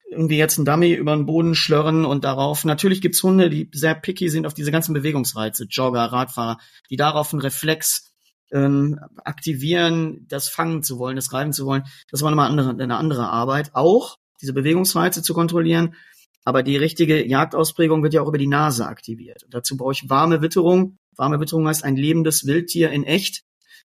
[0.09, 2.63] irgendwie jetzt einen Dummy über den Boden schlörren und darauf.
[2.63, 6.57] Natürlich gibt's Hunde, die sehr picky sind auf diese ganzen Bewegungsreize, Jogger, Radfahrer,
[6.89, 8.11] die darauf einen Reflex
[8.51, 11.83] ähm, aktivieren, das fangen zu wollen, das reiben zu wollen.
[12.11, 13.71] Das war nochmal andere, eine andere Arbeit.
[13.73, 15.95] Auch diese Bewegungsreize zu kontrollieren.
[16.43, 19.43] Aber die richtige Jagdausprägung wird ja auch über die Nase aktiviert.
[19.43, 20.97] Und dazu brauche ich warme Witterung.
[21.17, 23.41] Warme Witterung heißt ein lebendes Wildtier in echt,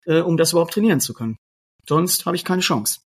[0.05, 1.39] äh, um das überhaupt trainieren zu können.
[1.89, 3.01] Sonst habe ich keine Chance.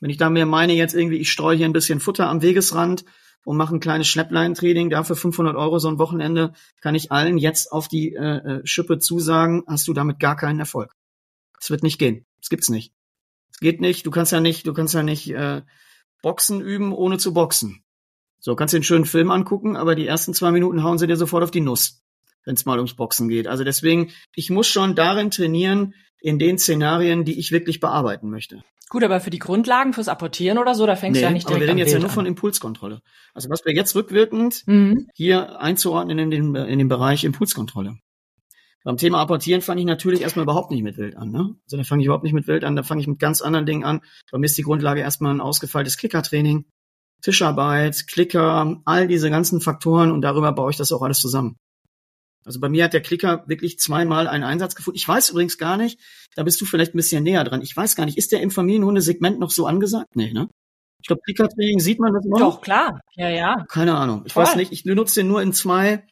[0.00, 3.04] Wenn ich da mir meine, jetzt irgendwie, ich streue hier ein bisschen Futter am Wegesrand
[3.44, 7.72] und mache ein kleines Schlepplein-Training, dafür 500 Euro so ein Wochenende, kann ich allen jetzt
[7.72, 10.94] auf die äh, äh, Schippe zusagen, hast du damit gar keinen Erfolg.
[11.60, 12.26] Es wird nicht gehen.
[12.40, 12.92] Es gibt's nicht.
[13.52, 14.06] Es geht nicht.
[14.06, 15.62] Du kannst ja nicht, du kannst ja nicht äh,
[16.22, 17.82] Boxen üben, ohne zu boxen.
[18.40, 21.16] So, kannst dir einen schönen Film angucken, aber die ersten zwei Minuten hauen sie dir
[21.16, 22.02] sofort auf die Nuss,
[22.44, 23.48] wenn es mal ums Boxen geht.
[23.48, 28.62] Also deswegen, ich muss schon darin trainieren, in den Szenarien, die ich wirklich bearbeiten möchte.
[28.88, 31.48] Gut, aber für die Grundlagen, fürs Apportieren oder so, da fängst nee, du ja nicht
[31.48, 33.02] direkt aber wir reden jetzt ja nur von Impulskontrolle.
[33.34, 35.08] Also was wir jetzt rückwirkend mhm.
[35.14, 37.98] hier einzuordnen in den, in den Bereich Impulskontrolle.
[38.84, 41.30] Beim Thema Apportieren fange ich natürlich erstmal überhaupt nicht mit Wild an.
[41.30, 41.56] Ne?
[41.64, 43.66] Also da fange ich überhaupt nicht mit Wild an, da fange ich mit ganz anderen
[43.66, 44.00] Dingen an.
[44.30, 46.64] Bei mir ist die Grundlage erstmal ein ausgefeiltes Klickertraining,
[47.20, 51.56] Tischarbeit, Klicker, all diese ganzen Faktoren und darüber baue ich das auch alles zusammen.
[52.48, 54.96] Also bei mir hat der Klicker wirklich zweimal einen Einsatz gefunden.
[54.96, 56.00] Ich weiß übrigens gar nicht,
[56.34, 57.60] da bist du vielleicht ein bisschen näher dran.
[57.60, 60.16] Ich weiß gar nicht, ist der im Familienhunde-Segment noch so angesagt?
[60.16, 60.48] Nee, ne?
[61.02, 62.38] Ich glaube, Klickertraining sieht man das noch.
[62.38, 63.00] Doch, klar.
[63.16, 63.66] Ja, ja.
[63.68, 64.22] Keine Ahnung.
[64.24, 64.44] Ich Voll.
[64.44, 64.72] weiß nicht.
[64.72, 66.06] Ich benutze den nur in zwei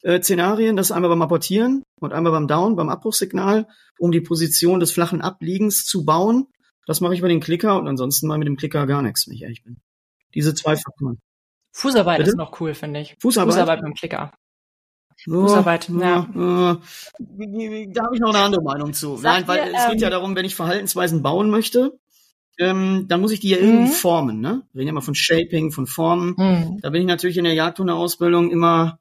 [0.00, 0.76] äh, Szenarien.
[0.76, 5.20] Das einmal beim Apportieren und einmal beim Down, beim Abbruchssignal, um die Position des flachen
[5.20, 6.46] Abliegens zu bauen.
[6.86, 9.34] Das mache ich bei den Klicker und ansonsten mal mit dem Klicker gar nichts, wenn
[9.34, 9.76] ich ehrlich bin.
[10.34, 11.20] Diese zwei Faktoren.
[11.74, 12.30] Fußarbeit Bitte?
[12.30, 13.14] ist noch cool, finde ich.
[13.20, 13.52] Fußarbeit?
[13.52, 14.32] Fußarbeit beim Klicker.
[15.24, 16.26] Fußarbeit, ja.
[16.34, 16.78] Da
[18.04, 19.16] habe ich noch eine andere Meinung zu.
[19.16, 21.98] Sag Nein, weil dir, es geht ja ähm, darum, wenn ich Verhaltensweisen bauen möchte,
[22.58, 23.94] ähm, dann muss ich die ja irgendwie mhm.
[23.94, 24.40] formen.
[24.40, 24.62] Ne?
[24.72, 26.34] Wir reden ja immer von Shaping, von Formen.
[26.36, 26.78] Mhm.
[26.80, 28.98] Da bin ich natürlich in der Jagdhundeausbildung immer,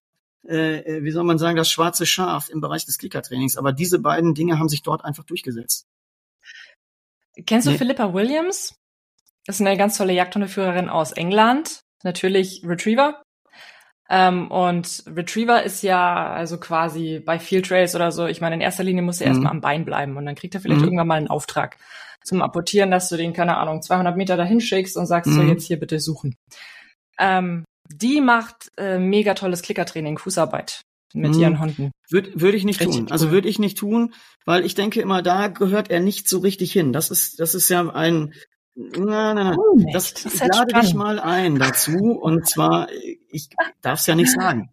[0.47, 3.57] äh, äh, wie soll man sagen, das schwarze Schaf im Bereich des Klickertrainings.
[3.57, 5.87] Aber diese beiden Dinge haben sich dort einfach durchgesetzt.
[7.45, 7.77] Kennst du nee.
[7.77, 8.75] Philippa Williams?
[9.45, 11.81] Das ist eine ganz tolle Jagdhundeführerin aus England.
[12.03, 13.23] Natürlich Retriever.
[14.13, 18.61] Ähm, und Retriever ist ja also quasi bei Field Trails oder so, ich meine, in
[18.61, 19.33] erster Linie muss er mhm.
[19.35, 20.87] erstmal am Bein bleiben und dann kriegt er vielleicht mhm.
[20.87, 21.77] irgendwann mal einen Auftrag
[22.21, 25.35] zum Apportieren, dass du den, keine Ahnung, 200 Meter dahin schickst und sagst mhm.
[25.35, 26.35] so, jetzt hier bitte suchen.
[27.17, 30.81] Ähm, die macht äh, mega tolles Klickertraining, Fußarbeit
[31.13, 31.59] mit ihren mhm.
[31.59, 31.91] Hunden.
[32.09, 33.05] Würde würd ich nicht Richtig tun.
[33.05, 33.11] Cool.
[33.13, 34.13] Also würde ich nicht tun,
[34.45, 36.91] weil ich denke immer, da gehört er nicht so richtig hin.
[36.91, 38.33] Das ist, das ist ja ein,
[38.75, 39.57] Nein, nein, nein.
[39.93, 41.97] Das, das ich lade dich mal ein dazu.
[41.97, 42.87] Und zwar,
[43.29, 43.49] ich
[43.81, 44.69] darf es ja nicht sagen.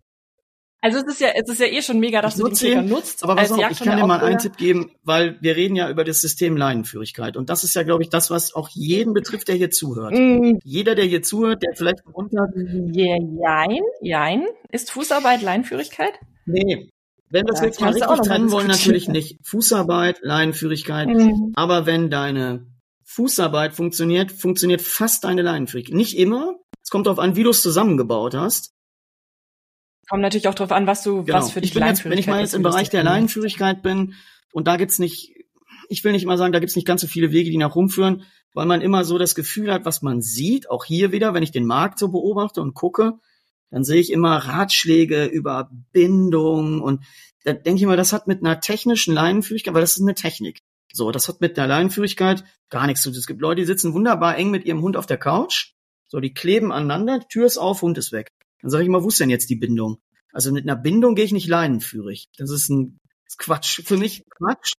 [0.81, 2.83] Also es ist ja, es ist ja eh schon mega, dass ich du den Klicker
[2.83, 3.25] nutzt.
[3.25, 6.05] Aber pass auf, ich kann dir mal einen Tipp geben, weil wir reden ja über
[6.05, 7.37] das System Leinenführigkeit.
[7.37, 10.15] Und das ist ja, glaube ich, das, was auch jeden betrifft, der hier zuhört.
[10.15, 10.59] Mm.
[10.63, 12.47] Jeder, der hier zuhört, der vielleicht runter.
[12.93, 14.47] Jein, jein.
[14.71, 16.13] Ist Fußarbeit Leinenführigkeit?
[16.47, 16.91] Nee.
[17.29, 19.37] Wenn wir es wirklich mal richtig trennen wollen, natürlich nicht.
[19.43, 21.09] Fußarbeit, Leinenführigkeit.
[21.09, 21.55] Mm.
[21.57, 22.67] Aber wenn deine
[23.19, 25.97] Fußarbeit funktioniert, funktioniert fast deine Leinenführigkeit.
[25.97, 26.55] Nicht immer.
[26.85, 28.77] Es kommt darauf an, wie du es zusammengebaut hast.
[30.09, 31.39] Kommt natürlich auch darauf an, was du, genau.
[31.39, 34.15] was für dich Leinenführigkeit jetzt, Wenn ich mal jetzt im Bereich der Leinenführigkeit bin
[34.53, 35.33] und da gibt's nicht,
[35.89, 38.23] ich will nicht mal sagen, da gibt's nicht ganz so viele Wege, die nach rumführen,
[38.55, 41.51] weil man immer so das Gefühl hat, was man sieht, auch hier wieder, wenn ich
[41.51, 43.15] den Markt so beobachte und gucke,
[43.73, 47.05] dann sehe ich immer Ratschläge über Bindung und
[47.43, 50.61] da denke ich mal, das hat mit einer technischen Leinenführigkeit, weil das ist eine Technik.
[50.93, 53.19] So, das hat mit der Leinenführigkeit gar nichts zu tun.
[53.19, 55.73] Es gibt Leute, die sitzen wunderbar eng mit ihrem Hund auf der Couch.
[56.07, 58.29] So, die kleben aneinander, Tür ist auf, Hund ist weg.
[58.63, 59.99] Dann sage ich immer, wo ist denn jetzt die Bindung?
[60.33, 62.29] Also mit einer Bindung gehe ich nicht leinenführig.
[62.39, 63.83] Das ist ein das ist Quatsch.
[63.85, 64.73] Für mich Quatsch.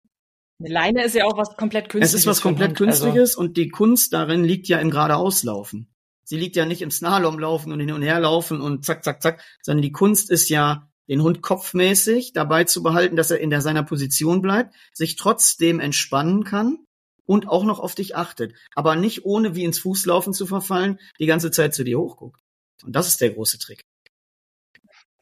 [0.59, 2.13] Eine Leine ist ja auch was komplett Künstliches.
[2.13, 3.41] Es ist was komplett also Künstliches also.
[3.41, 5.93] und die Kunst darin liegt ja im geradeauslaufen.
[6.23, 9.43] Sie liegt ja nicht im Slalomlaufen und hin und her laufen und zack, zack, zack,
[9.61, 13.61] sondern die Kunst ist ja, den Hund kopfmäßig dabei zu behalten, dass er in der
[13.61, 16.77] seiner Position bleibt, sich trotzdem entspannen kann
[17.25, 21.25] und auch noch auf dich achtet, aber nicht ohne wie ins Fußlaufen zu verfallen, die
[21.25, 22.39] ganze Zeit zu dir hochguckt.
[22.83, 23.81] Und das ist der große Trick.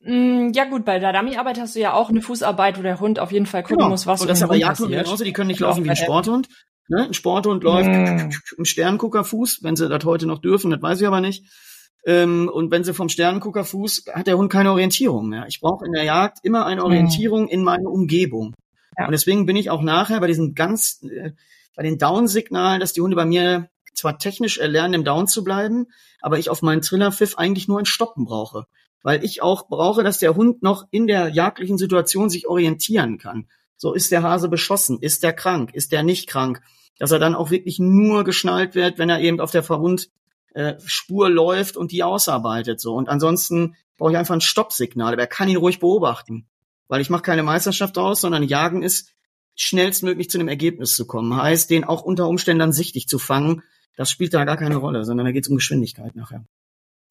[0.02, 3.20] Mm, ja gut, bei der Dummy-Arbeit hast du ja auch eine Fußarbeit, wo der Hund
[3.20, 3.90] auf jeden Fall gucken genau.
[3.90, 6.50] muss, was und das ist aber Jagdhund genauso, die können nicht laufen wie ein Sporthund.
[6.90, 7.08] Ne?
[7.08, 8.30] Ein Sporthund läuft mm.
[8.58, 11.46] im Sternguckerfuß, wenn sie das heute noch dürfen, das weiß ich aber nicht.
[12.08, 15.46] Ähm, und wenn sie vom Sternguckerfuß, hat der Hund keine Orientierung mehr.
[15.50, 16.86] Ich brauche in der Jagd immer eine mm.
[16.86, 18.56] Orientierung in meine Umgebung.
[18.98, 19.06] Ja.
[19.06, 21.32] Und deswegen bin ich auch nachher bei diesen ganz, äh,
[21.76, 25.88] bei den Down-Signalen, dass die Hunde bei mir zwar technisch erlernen, im Down zu bleiben,
[26.22, 28.68] aber ich auf meinen Trillerpfiff eigentlich nur ein Stoppen brauche.
[29.04, 33.50] Weil ich auch brauche, dass der Hund noch in der jagdlichen Situation sich orientieren kann.
[33.76, 36.62] So ist der Hase beschossen, ist der krank, ist der nicht krank,
[37.00, 40.16] dass er dann auch wirklich nur geschnallt wird, wenn er eben auf der Verwundspur
[40.54, 40.76] äh,
[41.10, 42.80] läuft und die ausarbeitet.
[42.80, 46.48] So und ansonsten brauche ich einfach ein Stoppsignal, aber er kann ihn ruhig beobachten,
[46.88, 49.14] weil ich mache keine Meisterschaft aus, sondern Jagen ist
[49.56, 51.36] schnellstmöglich zu einem Ergebnis zu kommen.
[51.36, 53.64] Heißt, den auch unter Umständen dann sichtig zu fangen,
[53.96, 56.46] das spielt da gar keine Rolle, sondern da geht es um Geschwindigkeit nachher.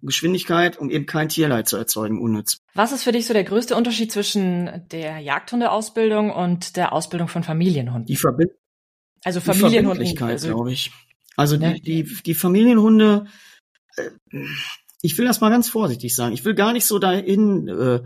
[0.01, 2.59] Um Geschwindigkeit, um eben kein Tierleid zu erzeugen, unnütz.
[2.75, 7.43] Was ist für dich so der größte Unterschied zwischen der Jagdhundeausbildung und der Ausbildung von
[7.43, 8.07] Familienhunden?
[8.07, 8.47] Die, Verbi
[9.25, 10.93] also Familienhunden, die Verbindlichkeit, also, glaube ich.
[11.37, 11.73] Also ja.
[11.73, 13.27] die, die, die Familienhunde,
[13.97, 14.11] äh,
[15.03, 16.33] ich will das mal ganz vorsichtig sagen.
[16.33, 18.01] Ich will gar nicht so dahin äh,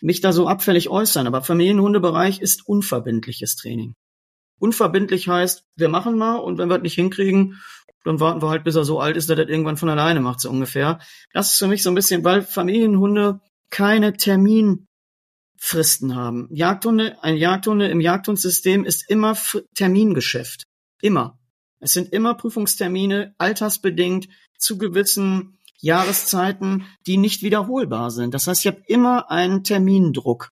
[0.00, 3.94] mich da so abfällig äußern, aber Familienhundebereich ist unverbindliches Training.
[4.58, 7.60] Unverbindlich heißt, wir machen mal und wenn wir es nicht hinkriegen,
[8.04, 10.20] dann warten wir halt, bis er so alt ist, dass er das irgendwann von alleine
[10.20, 11.00] macht, so ungefähr.
[11.32, 16.48] Das ist für mich so ein bisschen, weil Familienhunde keine Terminfristen haben.
[16.52, 19.36] Jagdhunde, ein Jagdhunde im Jagdhundsystem ist immer
[19.74, 20.64] Termingeschäft.
[21.02, 21.38] Immer.
[21.80, 28.34] Es sind immer Prüfungstermine, altersbedingt, zu gewissen Jahreszeiten, die nicht wiederholbar sind.
[28.34, 30.50] Das heißt, ich habe immer einen Termindruck.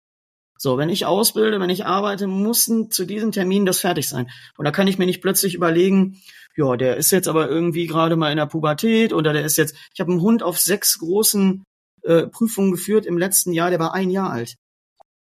[0.59, 4.31] So, wenn ich ausbilde, wenn ich arbeite, muss zu diesem Termin das fertig sein.
[4.57, 6.21] Und da kann ich mir nicht plötzlich überlegen,
[6.57, 9.75] ja, der ist jetzt aber irgendwie gerade mal in der Pubertät oder der ist jetzt,
[9.93, 11.65] ich habe einen Hund auf sechs großen
[12.03, 14.57] äh, Prüfungen geführt im letzten Jahr, der war ein Jahr alt.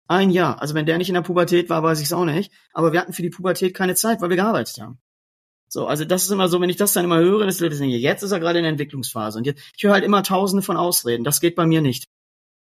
[0.09, 0.63] Ein Jahr.
[0.63, 2.53] Also wenn der nicht in der Pubertät war, weiß ich es auch nicht.
[2.73, 5.01] Aber wir hatten für die Pubertät keine Zeit, weil wir gearbeitet haben.
[5.69, 8.23] So, also das ist immer so, wenn ich das dann immer höre, Leute sagen, jetzt
[8.23, 9.39] ist er gerade in der Entwicklungsphase.
[9.39, 11.25] Und jetzt, ich höre halt immer tausende von Ausreden.
[11.25, 12.09] Das geht bei mir nicht.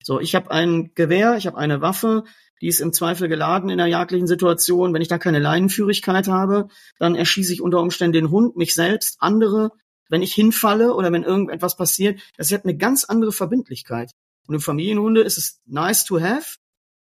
[0.04, 2.23] So, ich habe ein Gewehr, ich habe eine Waffe,
[2.62, 4.93] die ist im Zweifel geladen in der jagdlichen Situation.
[4.93, 9.17] Wenn ich da keine Leinenführigkeit habe, dann erschieße ich unter Umständen den Hund, mich selbst,
[9.19, 9.71] andere.
[10.10, 14.12] Wenn ich hinfalle oder wenn irgendetwas passiert, das hat eine ganz andere Verbindlichkeit.
[14.47, 16.58] Und im Familienhunde ist es nice to have,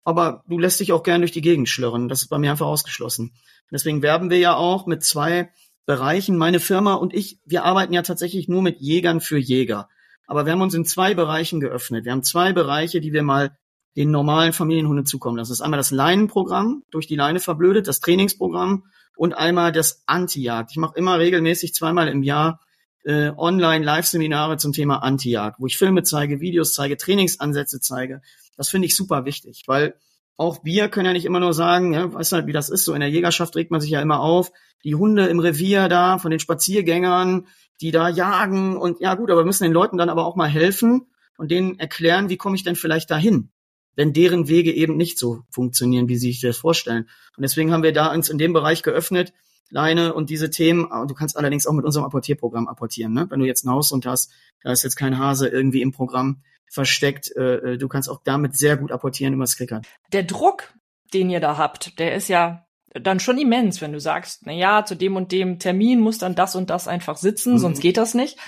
[0.05, 2.09] aber du lässt dich auch gern durch die Gegend schlirren.
[2.09, 3.33] Das ist bei mir einfach ausgeschlossen.
[3.71, 5.51] Deswegen werben wir ja auch mit zwei
[5.87, 6.37] Bereichen.
[6.37, 9.89] Meine Firma und ich, wir arbeiten ja tatsächlich nur mit Jägern für Jäger.
[10.27, 12.05] Aber wir haben uns in zwei Bereichen geöffnet.
[12.05, 13.57] Wir haben zwei Bereiche, die wir mal
[13.97, 15.51] den normalen Familienhunden zukommen lassen.
[15.51, 18.85] Das ist einmal das Leinenprogramm, durch die Leine verblödet, das Trainingsprogramm
[19.17, 20.71] und einmal das Anti-Jagd.
[20.71, 22.61] Ich mache immer regelmäßig zweimal im Jahr
[23.05, 28.23] äh, Online-Live-Seminare zum Thema Anti-Jagd, wo ich Filme zeige, Videos zeige, Trainingsansätze zeige.
[28.57, 29.95] Das finde ich super wichtig, weil
[30.37, 32.95] auch wir können ja nicht immer nur sagen, ja, weißt halt, wie das ist, so
[32.95, 34.51] in der Jägerschaft regt man sich ja immer auf,
[34.85, 37.47] die Hunde im Revier da, von den Spaziergängern,
[37.81, 40.49] die da jagen und ja gut, aber wir müssen den Leuten dann aber auch mal
[40.49, 43.51] helfen und denen erklären, wie komme ich denn vielleicht dahin?
[43.95, 47.09] wenn deren Wege eben nicht so funktionieren, wie sie sich das vorstellen.
[47.37, 49.33] Und deswegen haben wir da uns in dem Bereich geöffnet,
[49.71, 50.85] Leine und diese Themen.
[50.85, 53.13] Und du kannst allerdings auch mit unserem Apportierprogramm apportieren.
[53.13, 53.27] Ne?
[53.31, 57.35] Wenn du jetzt ein Haushund hast, da ist jetzt kein Hase irgendwie im Programm versteckt.
[57.37, 59.83] Äh, äh du kannst auch damit sehr gut apportieren über das Klickern.
[60.13, 60.73] Der Druck,
[61.13, 64.85] den ihr da habt, der ist ja dann schon immens, wenn du sagst, na ja,
[64.85, 67.59] zu dem und dem Termin muss dann das und das einfach sitzen, mhm.
[67.59, 68.39] sonst geht das nicht.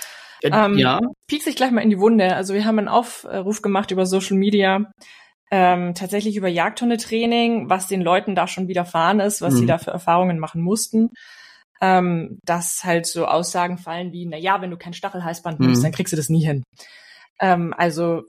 [0.42, 1.00] Ähm, ja.
[1.26, 2.36] Piek sich gleich mal in die Wunde.
[2.36, 4.92] Also wir haben einen Aufruf gemacht über Social Media
[5.56, 9.58] ähm, tatsächlich über Jagdhundetraining, was den Leuten da schon widerfahren ist, was mhm.
[9.58, 11.10] sie da für Erfahrungen machen mussten.
[11.80, 15.84] Ähm, dass halt so Aussagen fallen wie, na ja, wenn du kein Stachelhalsband nimmst, mhm.
[15.84, 16.64] dann kriegst du das nie hin.
[17.38, 18.22] Ähm, also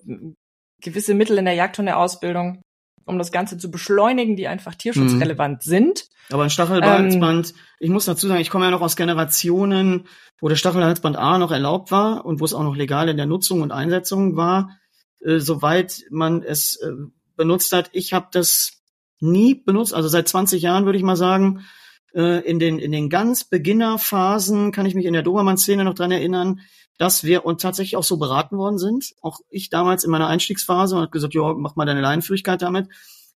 [0.82, 2.62] gewisse Mittel in der Jagdhundeausbildung,
[3.06, 5.70] um das Ganze zu beschleunigen, die einfach tierschutzrelevant mhm.
[5.70, 6.06] sind.
[6.32, 10.08] Aber ein Stachelhalsband, ähm, ich muss dazu sagen, ich komme ja noch aus Generationen,
[10.40, 13.26] wo der Stachelhalsband A noch erlaubt war und wo es auch noch legal in der
[13.26, 14.78] Nutzung und Einsetzung war.
[15.26, 16.92] Äh, soweit man es äh,
[17.36, 17.90] benutzt hat.
[17.94, 18.84] Ich habe das
[19.20, 21.66] nie benutzt, also seit 20 Jahren würde ich mal sagen.
[22.14, 26.12] äh, in den, in den ganz Beginnerphasen, kann ich mich in der Dobermann-Szene noch dran
[26.12, 26.62] erinnern,
[26.98, 29.14] dass wir und tatsächlich auch so beraten worden sind.
[29.22, 32.88] Auch ich damals in meiner Einstiegsphase und habe gesagt, ja, mach mal deine Leinenführigkeit damit.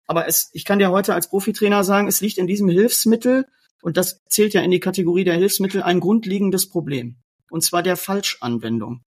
[0.06, 3.46] Aber es, ich kann dir heute als Profitrainer sagen, es liegt in diesem Hilfsmittel,
[3.82, 7.18] und das zählt ja in die Kategorie der Hilfsmittel, ein grundlegendes Problem.
[7.50, 9.02] Und zwar der Falschanwendung.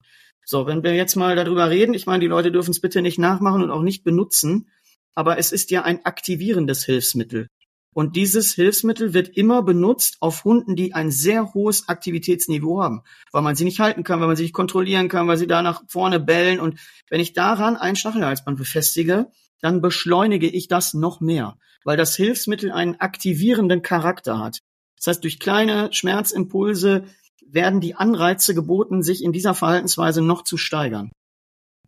[0.50, 3.20] So, wenn wir jetzt mal darüber reden, ich meine, die Leute dürfen es bitte nicht
[3.20, 4.70] nachmachen und auch nicht benutzen,
[5.14, 7.50] aber es ist ja ein aktivierendes Hilfsmittel.
[7.94, 13.02] Und dieses Hilfsmittel wird immer benutzt auf Hunden, die ein sehr hohes Aktivitätsniveau haben,
[13.34, 15.62] weil man sie nicht halten kann, weil man sie nicht kontrollieren kann, weil sie da
[15.62, 16.62] nach vorne bellen.
[16.62, 16.80] Und
[17.10, 19.28] wenn ich daran ein Stachelhalsband befestige,
[19.60, 24.60] dann beschleunige ich das noch mehr, weil das Hilfsmittel einen aktivierenden Charakter hat.
[24.96, 27.04] Das heißt, durch kleine Schmerzimpulse
[27.50, 31.12] werden die Anreize geboten, sich in dieser Verhaltensweise noch zu steigern.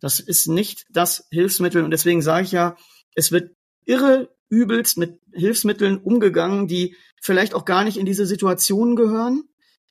[0.00, 2.76] Das ist nicht das Hilfsmittel und deswegen sage ich ja,
[3.14, 3.52] es wird
[3.84, 9.44] irre übelst mit Hilfsmitteln umgegangen, die vielleicht auch gar nicht in diese Situation gehören,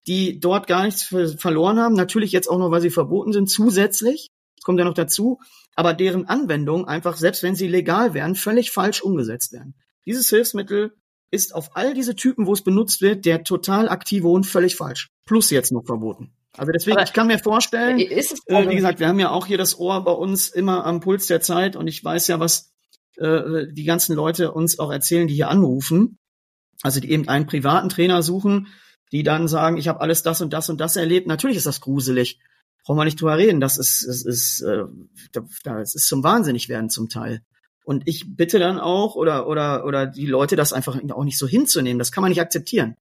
[0.08, 1.94] die dort gar nichts verloren haben.
[1.94, 4.30] Natürlich jetzt auch noch, weil sie verboten sind, zusätzlich.
[4.58, 5.40] Das kommt ja noch dazu.
[5.76, 9.76] Aber deren Anwendung einfach, selbst wenn sie legal wären, völlig falsch umgesetzt werden.
[10.06, 10.94] Dieses Hilfsmittel
[11.32, 15.10] ist auf all diese Typen, wo es benutzt wird, der total aktive Hund völlig falsch.
[15.30, 16.34] Plus jetzt noch verboten.
[16.58, 19.60] Also deswegen, Aber ich kann mir vorstellen, äh, wie gesagt, wir haben ja auch hier
[19.60, 22.72] das Ohr bei uns immer am Puls der Zeit und ich weiß ja, was
[23.18, 26.18] äh, die ganzen Leute uns auch erzählen, die hier anrufen,
[26.82, 28.70] also die eben einen privaten Trainer suchen,
[29.12, 31.28] die dann sagen, ich habe alles das und das und das erlebt.
[31.28, 32.40] Natürlich ist das gruselig.
[32.84, 33.60] Brauchen wir nicht drüber reden.
[33.60, 34.86] Das ist, das ist, äh,
[35.64, 37.44] das ist zum Wahnsinnig werden zum Teil.
[37.84, 41.48] Und ich bitte dann auch oder oder oder die Leute das einfach auch nicht so
[41.48, 42.00] hinzunehmen.
[42.00, 42.96] Das kann man nicht akzeptieren.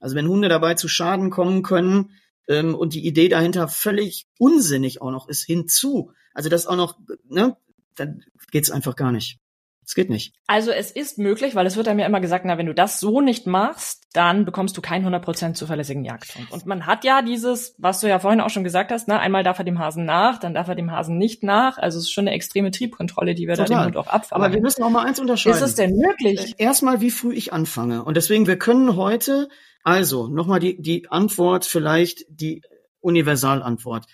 [0.00, 2.10] Also wenn Hunde dabei zu Schaden kommen können
[2.48, 6.98] ähm, und die Idee dahinter völlig unsinnig auch noch ist hinzu, also das auch noch,
[7.28, 7.56] ne,
[7.96, 9.38] dann geht's einfach gar nicht.
[9.84, 10.34] Es geht nicht.
[10.46, 13.00] Also es ist möglich, weil es wird einem ja immer gesagt, na, wenn du das
[13.00, 16.50] so nicht machst, dann bekommst du keinen 100% zuverlässigen Jagdhund.
[16.52, 19.42] Und man hat ja dieses, was du ja vorhin auch schon gesagt hast, ne, einmal
[19.42, 21.78] darf er dem Hasen nach, dann darf er dem Hasen nicht nach.
[21.78, 23.68] Also es ist schon eine extreme Triebkontrolle, die wir Total.
[23.68, 24.42] da dem Hund auch abfahren.
[24.42, 25.56] Aber wir müssen auch mal eins unterscheiden.
[25.56, 26.54] Ist es denn möglich?
[26.58, 28.04] Äh, erstmal, wie früh ich anfange.
[28.04, 29.48] Und deswegen, wir können heute,
[29.82, 32.62] also nochmal die, die Antwort, vielleicht die
[33.00, 34.06] Universalantwort.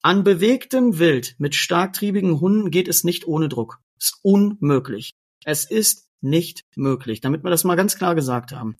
[0.00, 3.80] An bewegtem Wild mit starktriebigen Hunden geht es nicht ohne Druck.
[3.98, 5.14] Ist unmöglich.
[5.44, 8.76] Es ist nicht möglich, damit wir das mal ganz klar gesagt haben.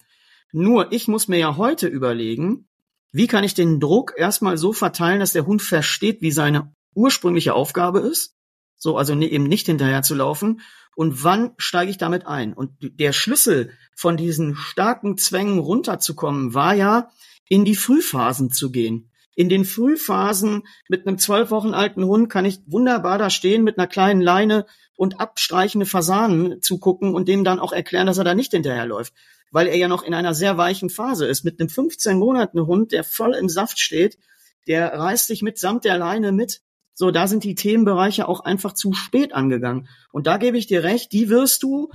[0.53, 2.69] Nur ich muss mir ja heute überlegen,
[3.13, 7.55] wie kann ich den Druck erstmal so verteilen, dass der Hund versteht, wie seine ursprüngliche
[7.55, 8.35] Aufgabe ist.
[8.77, 10.61] So, also ne, eben nicht hinterher zu laufen.
[10.95, 12.53] Und wann steige ich damit ein?
[12.53, 17.11] Und der Schlüssel von diesen starken Zwängen runterzukommen war ja,
[17.49, 19.11] in die Frühphasen zu gehen.
[19.39, 23.79] In den Frühphasen mit einem zwölf Wochen alten Hund kann ich wunderbar da stehen mit
[23.79, 28.35] einer kleinen Leine und abstreichende Fasanen zugucken und dem dann auch erklären, dass er da
[28.35, 29.15] nicht hinterherläuft.
[29.53, 31.45] Weil er ja noch in einer sehr weichen Phase ist.
[31.45, 34.19] Mit einem 15 Monaten Hund, der voll im Saft steht,
[34.67, 36.63] der reißt sich mitsamt der Leine mit.
[36.95, 39.87] So, da sind die Themenbereiche auch einfach zu spät angegangen.
[40.11, 41.91] Und da gebe ich dir recht, die wirst du,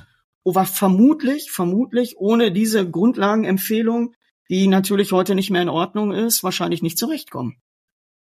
[0.45, 4.15] aber vermutlich, vermutlich ohne diese Grundlagenempfehlung
[4.49, 7.58] die natürlich heute nicht mehr in Ordnung ist, wahrscheinlich nicht zurechtkommen.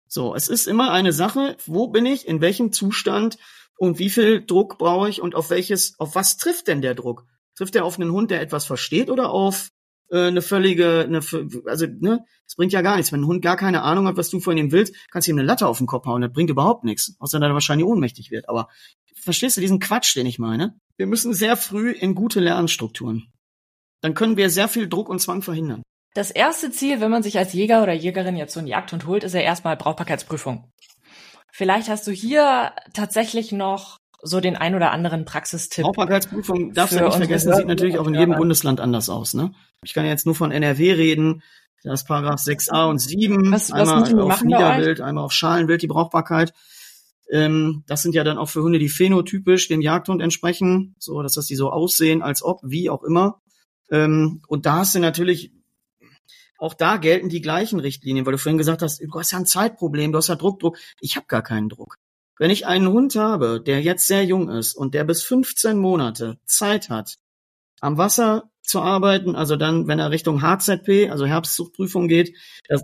[0.07, 3.37] So, es ist immer eine Sache, wo bin ich, in welchem Zustand
[3.77, 7.25] und wie viel Druck brauche ich und auf welches, auf was trifft denn der Druck?
[7.55, 9.69] Trifft er auf einen Hund, der etwas versteht oder auf
[10.09, 11.19] äh, eine völlige, eine,
[11.65, 13.11] also ne, es bringt ja gar nichts.
[13.11, 15.37] Wenn ein Hund gar keine Ahnung hat, was du von ihm willst, kannst du ihm
[15.37, 16.21] eine Latte auf den Kopf hauen.
[16.21, 18.49] Das bringt überhaupt nichts, außer dass er wahrscheinlich ohnmächtig wird.
[18.49, 18.67] Aber
[19.15, 20.79] verstehst du diesen Quatsch, den ich meine?
[20.97, 23.31] Wir müssen sehr früh in gute Lernstrukturen.
[24.01, 25.83] Dann können wir sehr viel Druck und Zwang verhindern.
[26.13, 29.23] Das erste Ziel, wenn man sich als Jäger oder Jägerin jetzt so einen Jagdhund holt,
[29.23, 30.71] ist ja erstmal Brauchbarkeitsprüfung.
[31.51, 35.83] Vielleicht hast du hier tatsächlich noch so den ein oder anderen Praxistipp.
[35.83, 39.33] Brauchbarkeitsprüfung, darfst du nicht vergessen, sieht natürlich auch in jedem Bundesland anders aus.
[39.33, 39.51] Ne?
[39.83, 41.43] Ich kann jetzt nur von NRW reden.
[41.83, 46.53] Das Paragraph 6a und 7, was, einmal was auf Niederwild, einmal auf Schalenwild die Brauchbarkeit.
[47.31, 51.33] Ähm, das sind ja dann auch für Hunde, die phänotypisch dem Jagdhund entsprechen, so dass
[51.33, 53.39] das die so aussehen, als ob, wie auch immer.
[53.91, 55.53] Ähm, und da hast du natürlich
[56.59, 59.45] auch da gelten die gleichen Richtlinien, weil du vorhin gesagt hast, du hast ja ein
[59.45, 60.77] Zeitproblem, du hast ja Druck, Druck.
[60.99, 61.95] Ich habe gar keinen Druck.
[62.37, 66.37] Wenn ich einen Hund habe, der jetzt sehr jung ist und der bis 15 Monate
[66.45, 67.15] Zeit hat,
[67.81, 72.35] am Wasser zu arbeiten, also dann, wenn er Richtung HZP, also Herbstzuchtprüfung geht,
[72.67, 72.83] das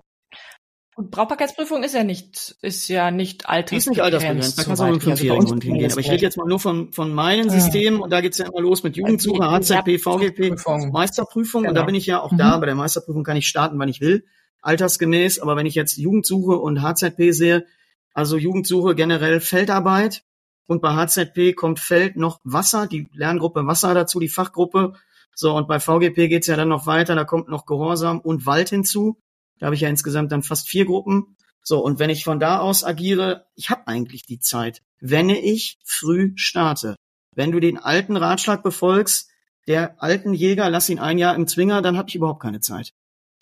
[0.97, 3.87] und Brauchbarkeitsprüfung ist ja nicht, ist ja nicht altersbegrenzt.
[3.87, 4.57] Ist nicht altersbegrenzt.
[4.57, 5.91] Da kannst du auch mit einem fünfjährigen Hund hingehen.
[5.91, 8.61] Aber ich rede jetzt mal nur von, von meinen Systemen und da geht's ja immer
[8.61, 10.55] los mit Jugendsuche, HZP, VGP,
[10.93, 11.63] Meisterprüfung.
[11.63, 11.71] Genau.
[11.71, 11.85] Und da genau.
[11.87, 12.37] bin ich ja auch mhm.
[12.37, 12.57] da.
[12.59, 14.25] Bei der Meisterprüfung kann ich starten, wann ich will,
[14.61, 15.39] altersgemäß.
[15.39, 17.65] Aber wenn ich jetzt Jugendsuche und HZP sehe,
[18.13, 20.23] also Jugendsuche generell Feldarbeit
[20.65, 24.93] und bei HZP kommt Feld noch Wasser, die Lerngruppe Wasser dazu, die Fachgruppe
[25.33, 28.69] So, und bei VGP geht's ja dann noch weiter, da kommt noch Gehorsam und Wald
[28.69, 29.17] hinzu.
[29.59, 31.35] Da habe ich ja insgesamt dann fast vier Gruppen.
[31.61, 35.79] So, und wenn ich von da aus agiere, ich habe eigentlich die Zeit, wenn ich
[35.83, 36.95] früh starte.
[37.35, 39.29] Wenn du den alten Ratschlag befolgst,
[39.67, 42.93] der alten Jäger, lass ihn ein Jahr im Zwinger, dann habe ich überhaupt keine Zeit.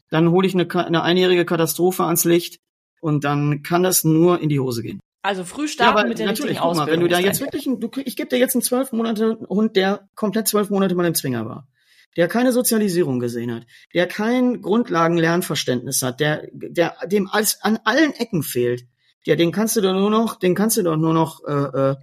[0.10, 2.60] Dann hole ich eine, eine einjährige Katastrophe ans Licht
[3.02, 5.00] und dann kann das nur in die Hose gehen.
[5.22, 6.86] Also früh starten ja, mit der natürlich, richtigen Ausbildung.
[6.86, 9.76] Mal, wenn du da jetzt wirklich, du, ich gebe dir jetzt einen zwölf Monate Hund,
[9.76, 11.68] der komplett zwölf Monate mal im Zwinger war,
[12.16, 18.14] der keine Sozialisierung gesehen hat, der kein Grundlagenlernverständnis hat, der, der dem alles an allen
[18.14, 18.88] Ecken fehlt,
[19.26, 21.52] ja, den kannst du doch nur noch, den kannst du doch nur noch, äh,
[21.92, 21.96] äh,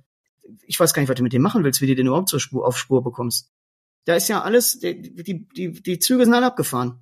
[0.66, 2.40] ich weiß gar nicht, was du mit dem machen willst, wie du den überhaupt zur
[2.40, 3.50] Spur, auf Spur bekommst.
[4.06, 7.00] Da ist ja alles, die, die, die, die Züge sind alle abgefahren.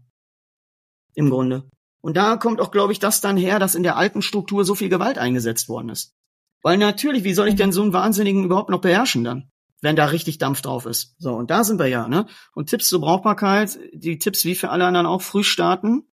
[1.14, 1.70] Im Grunde.
[2.00, 4.74] Und da kommt auch, glaube ich, das dann her, dass in der alten Struktur so
[4.74, 6.14] viel Gewalt eingesetzt worden ist.
[6.62, 9.50] Weil natürlich, wie soll ich denn so einen Wahnsinnigen überhaupt noch beherrschen dann?
[9.80, 11.14] Wenn da richtig Dampf drauf ist.
[11.18, 12.26] So, und da sind wir ja, ne?
[12.54, 16.08] Und Tipps zur Brauchbarkeit, die Tipps wie für alle anderen auch früh starten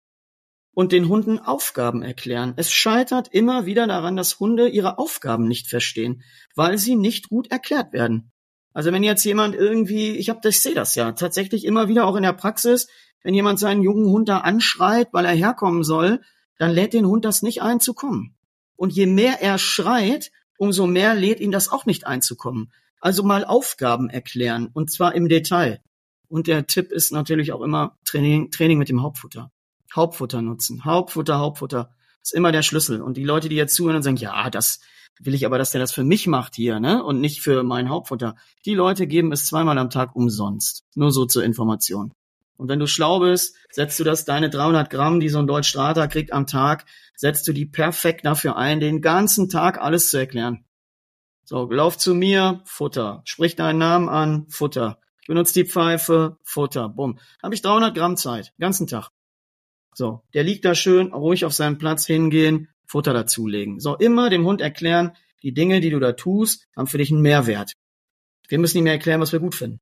[0.74, 2.54] und den Hunden Aufgaben erklären.
[2.58, 6.24] Es scheitert immer wieder daran, dass Hunde ihre Aufgaben nicht verstehen,
[6.56, 8.32] weil sie nicht gut erklärt werden.
[8.74, 12.16] Also wenn jetzt jemand irgendwie, ich habe, ich sehe das ja tatsächlich immer wieder auch
[12.16, 12.88] in der Praxis,
[13.24, 16.22] wenn jemand seinen jungen Hund da anschreit, weil er herkommen soll,
[16.58, 18.36] dann lädt den Hund das nicht ein zu kommen.
[18.76, 22.74] Und je mehr er schreit, umso mehr lädt ihn das auch nicht einzukommen.
[23.04, 25.82] Also mal Aufgaben erklären und zwar im Detail.
[26.30, 29.52] Und der Tipp ist natürlich auch immer Training, Training mit dem Hauptfutter.
[29.94, 30.86] Hauptfutter nutzen.
[30.86, 31.90] Hauptfutter, Hauptfutter.
[32.22, 33.02] ist immer der Schlüssel.
[33.02, 34.80] Und die Leute, die jetzt zuhören und sagen, ja, das
[35.20, 37.04] will ich aber, dass der das für mich macht hier, ne?
[37.04, 38.38] Und nicht für mein Hauptfutter.
[38.64, 40.86] Die Leute geben es zweimal am Tag umsonst.
[40.96, 42.14] Nur so zur Information.
[42.56, 46.08] Und wenn du schlau bist, setzt du das deine 300 Gramm, die so ein Deutschstrater
[46.08, 46.86] kriegt am Tag,
[47.18, 50.64] setzt du die perfekt dafür ein, den ganzen Tag alles zu erklären.
[51.54, 53.22] So, lauf zu mir, Futter.
[53.26, 54.98] Sprich deinen Namen an, Futter.
[55.22, 56.90] Ich benutze die Pfeife, Futter.
[56.90, 57.20] Bumm.
[57.44, 59.10] Habe ich 300 Gramm Zeit, ganzen Tag.
[59.94, 63.80] So, der liegt da schön, ruhig auf seinen Platz hingehen, Futter dazulegen.
[63.80, 67.22] So, immer dem Hund erklären, die Dinge, die du da tust, haben für dich einen
[67.22, 67.74] Mehrwert.
[68.48, 69.80] Wir müssen ihm erklären, was wir gut finden.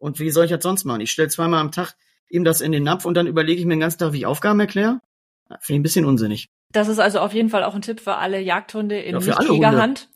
[0.00, 1.02] Und wie soll ich das sonst machen?
[1.02, 1.94] Ich stelle zweimal am Tag
[2.30, 4.26] ihm das in den Napf und dann überlege ich mir den ganzen Tag, wie ich
[4.26, 4.98] Aufgaben erkläre.
[5.60, 6.48] Finde ich ein bisschen unsinnig.
[6.72, 10.08] Das ist also auf jeden Fall auch ein Tipp für alle Jagdhunde in ja, Nicht-Kriegerhand.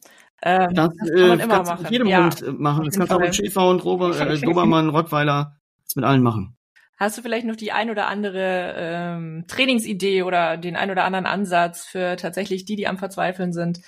[0.42, 1.83] Ähm, das, das, kann man äh, immer machen.
[1.83, 2.85] Mit jedem ja, Hund äh, machen.
[2.85, 6.57] Das kannst du auch mit Schäferhund, Rober, äh, Dobermann, Rottweiler, das mit allen machen.
[6.98, 11.26] Hast du vielleicht noch die ein oder andere ähm, Trainingsidee oder den ein oder anderen
[11.26, 13.81] Ansatz für tatsächlich die, die am Verzweifeln sind,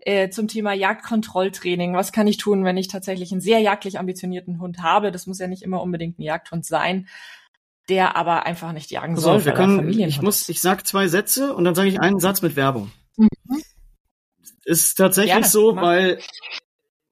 [0.00, 1.94] äh, zum Thema Jagdkontrolltraining.
[1.94, 5.10] Was kann ich tun, wenn ich tatsächlich einen sehr jagdlich ambitionierten Hund habe?
[5.10, 7.08] Das muss ja nicht immer unbedingt ein Jagdhund sein,
[7.88, 9.44] der aber einfach nicht jagen soll.
[9.44, 12.54] wir können, ich muss, ich sag zwei Sätze und dann sage ich einen Satz mit
[12.54, 12.92] Werbung.
[14.66, 15.82] Ist tatsächlich Gerne, so, mach.
[15.82, 16.18] weil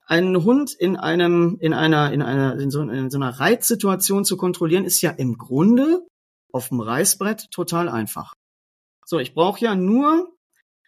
[0.07, 4.37] ein Hund in einem, in einer, in einer, in so, in so einer Reizsituation zu
[4.37, 6.01] kontrollieren, ist ja im Grunde
[6.53, 8.35] auf dem Reißbrett total einfach.
[9.07, 10.33] So, ich brauche ja nur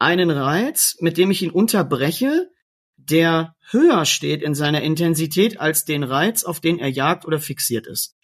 [0.01, 2.51] einen Reiz, mit dem ich ihn unterbreche,
[2.97, 7.87] der höher steht in seiner Intensität als den Reiz, auf den er jagt oder fixiert
[7.87, 8.17] ist.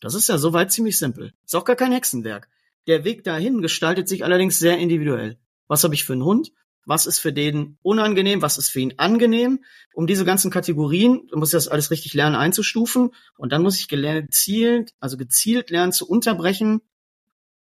[0.00, 1.34] Das ist ja soweit ziemlich simpel.
[1.44, 2.48] Ist auch gar kein Hexenwerk.
[2.88, 5.38] Der Weg dahin gestaltet sich allerdings sehr individuell.
[5.68, 6.50] Was habe ich für einen Hund?
[6.86, 8.42] Was ist für den unangenehm?
[8.42, 9.64] Was ist für ihn angenehm?
[9.92, 13.10] Um diese ganzen Kategorien, muss ich das alles richtig lernen einzustufen.
[13.36, 16.80] Und dann muss ich gezielt, also gezielt lernen zu unterbrechen,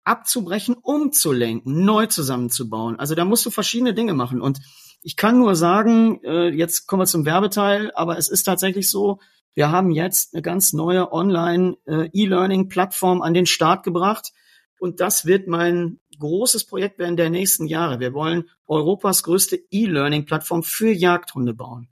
[0.03, 2.99] abzubrechen, umzulenken, neu zusammenzubauen.
[2.99, 4.39] Also da musst du verschiedene Dinge machen.
[4.39, 4.59] Und
[5.01, 9.19] ich kann nur sagen, äh, jetzt kommen wir zum Werbeteil, aber es ist tatsächlich so,
[9.55, 14.31] wir haben jetzt eine ganz neue Online-E-Learning-Plattform an den Start gebracht.
[14.77, 17.99] Und das wird mein großes Projekt werden der nächsten Jahre.
[17.99, 21.87] Wir wollen Europas größte E-Learning-Plattform für Jagdhunde bauen.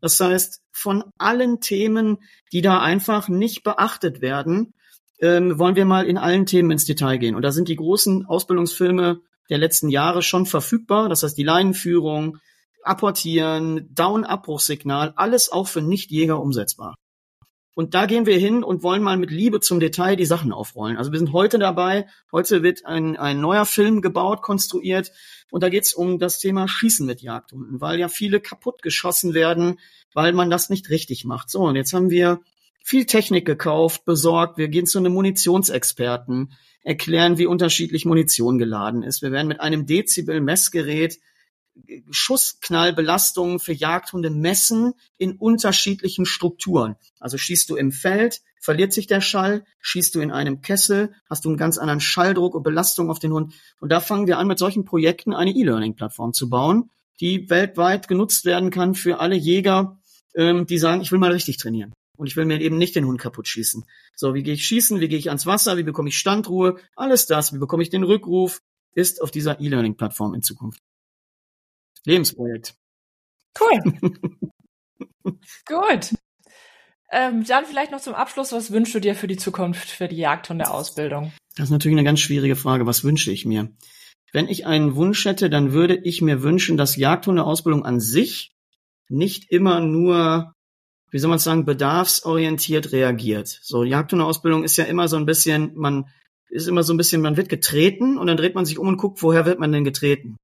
[0.00, 2.18] Das heißt, von allen Themen,
[2.52, 4.74] die da einfach nicht beachtet werden,
[5.20, 7.34] ähm, wollen wir mal in allen Themen ins Detail gehen.
[7.34, 11.08] Und da sind die großen Ausbildungsfilme der letzten Jahre schon verfügbar.
[11.08, 12.38] Das heißt, die Leinenführung,
[12.82, 16.96] Apportieren, Down-Abbruchssignal, alles auch für Nichtjäger umsetzbar.
[17.74, 20.96] Und da gehen wir hin und wollen mal mit Liebe zum Detail die Sachen aufrollen.
[20.96, 22.06] Also wir sind heute dabei.
[22.30, 25.10] Heute wird ein, ein neuer Film gebaut, konstruiert.
[25.50, 29.34] Und da geht es um das Thema Schießen mit Jagdhunden, weil ja viele kaputt geschossen
[29.34, 29.80] werden,
[30.12, 31.50] weil man das nicht richtig macht.
[31.50, 32.40] So, und jetzt haben wir
[32.84, 34.56] viel Technik gekauft, besorgt.
[34.56, 36.52] Wir gehen zu einem Munitionsexperten,
[36.82, 39.22] erklären, wie unterschiedlich Munition geladen ist.
[39.22, 41.18] Wir werden mit einem Dezibel-Messgerät
[42.10, 46.96] Schussknallbelastungen für Jagdhunde messen in unterschiedlichen Strukturen.
[47.18, 51.44] Also schießt du im Feld, verliert sich der Schall, schießt du in einem Kessel, hast
[51.44, 53.54] du einen ganz anderen Schalldruck und Belastung auf den Hund.
[53.80, 58.44] Und da fangen wir an, mit solchen Projekten eine E-Learning-Plattform zu bauen, die weltweit genutzt
[58.44, 59.98] werden kann für alle Jäger,
[60.34, 61.92] ähm, die sagen, ich will mal richtig trainieren.
[62.16, 63.84] Und ich will mir eben nicht den Hund kaputt schießen.
[64.14, 65.00] So, wie gehe ich schießen?
[65.00, 65.76] Wie gehe ich ans Wasser?
[65.76, 66.76] Wie bekomme ich Standruhe?
[66.94, 67.52] Alles das.
[67.52, 68.62] Wie bekomme ich den Rückruf?
[68.94, 70.80] Ist auf dieser E-Learning-Plattform in Zukunft.
[72.04, 72.74] Lebensprojekt.
[73.58, 73.80] Cool.
[75.66, 76.14] Gut.
[77.10, 80.16] Ähm, dann vielleicht noch zum Abschluss, was wünschst du dir für die Zukunft, für die
[80.16, 81.32] Jagdhunde-Ausbildung?
[81.56, 82.86] Das ist natürlich eine ganz schwierige Frage.
[82.86, 83.70] Was wünsche ich mir?
[84.32, 88.52] Wenn ich einen Wunsch hätte, dann würde ich mir wünschen, dass Jagdhunde-Ausbildung an sich
[89.08, 90.54] nicht immer nur,
[91.12, 93.60] wie soll man sagen, bedarfsorientiert reagiert.
[93.62, 96.08] So, Jagdhunde-Ausbildung ist ja immer so ein bisschen, man
[96.48, 98.96] ist immer so ein bisschen, man wird getreten und dann dreht man sich um und
[98.96, 100.36] guckt, woher wird man denn getreten?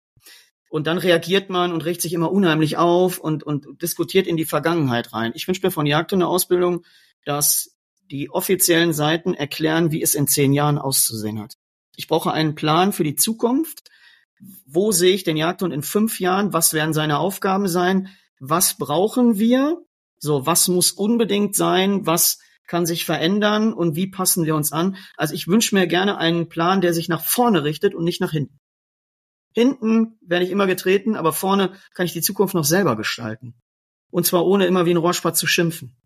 [0.70, 4.44] Und dann reagiert man und regt sich immer unheimlich auf und, und diskutiert in die
[4.44, 5.32] Vergangenheit rein.
[5.34, 6.84] Ich wünsche mir von Jagdhunde-Ausbildung,
[7.24, 7.76] dass
[8.08, 11.56] die offiziellen Seiten erklären, wie es in zehn Jahren auszusehen hat.
[11.96, 13.90] Ich brauche einen Plan für die Zukunft.
[14.64, 16.52] Wo sehe ich den Jagdhund in fünf Jahren?
[16.52, 18.08] Was werden seine Aufgaben sein?
[18.38, 19.82] Was brauchen wir?
[20.18, 22.06] So, was muss unbedingt sein?
[22.06, 23.72] Was kann sich verändern?
[23.72, 24.96] Und wie passen wir uns an?
[25.16, 28.30] Also ich wünsche mir gerne einen Plan, der sich nach vorne richtet und nicht nach
[28.30, 28.60] hinten.
[29.52, 33.54] Hinten werde ich immer getreten, aber vorne kann ich die Zukunft noch selber gestalten.
[34.10, 35.96] Und zwar ohne immer wie ein Rohrspatz zu schimpfen.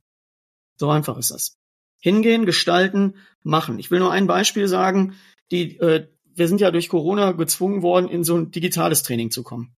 [0.77, 1.57] So einfach ist das.
[2.01, 3.79] Hingehen, gestalten, machen.
[3.79, 5.15] Ich will nur ein Beispiel sagen.
[5.51, 9.43] Die, äh, wir sind ja durch Corona gezwungen worden, in so ein digitales Training zu
[9.43, 9.75] kommen.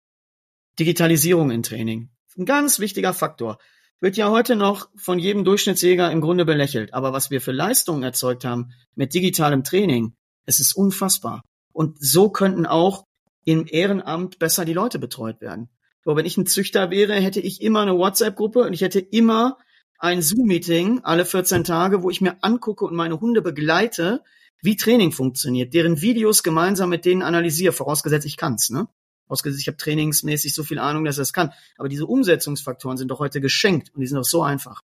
[0.78, 2.10] Digitalisierung in Training.
[2.36, 3.58] Ein ganz wichtiger Faktor.
[4.00, 6.94] Wird ja heute noch von jedem Durchschnittsjäger im Grunde belächelt.
[6.94, 10.14] Aber was wir für Leistungen erzeugt haben mit digitalem Training,
[10.44, 11.42] es ist unfassbar.
[11.72, 13.05] Und so könnten auch
[13.47, 15.70] im Ehrenamt besser die Leute betreut werden.
[16.05, 19.57] So, wenn ich ein Züchter wäre, hätte ich immer eine WhatsApp-Gruppe und ich hätte immer
[19.99, 24.22] ein Zoom-Meeting alle 14 Tage, wo ich mir angucke und meine Hunde begleite,
[24.61, 28.88] wie Training funktioniert, deren Videos gemeinsam mit denen analysiere, vorausgesetzt ich kann's, ne?
[29.26, 31.53] Vorausgesetzt ich habe trainingsmäßig so viel Ahnung, dass ich das kann.
[31.78, 34.82] Aber diese Umsetzungsfaktoren sind doch heute geschenkt und die sind doch so einfach.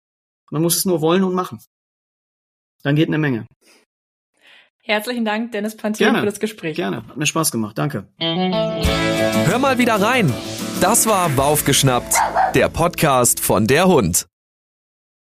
[0.51, 1.61] Man muss es nur wollen und machen.
[2.83, 3.47] Dann geht eine Menge.
[4.91, 6.75] Herzlichen Dank, Dennis Pantin, für das Gespräch.
[6.75, 7.79] Gerne, hat mir Spaß gemacht.
[7.79, 8.09] Danke.
[8.19, 10.33] Hör mal wieder rein.
[10.81, 12.17] Das war Baufgeschnappt,
[12.57, 14.30] der Podcast von der Hund.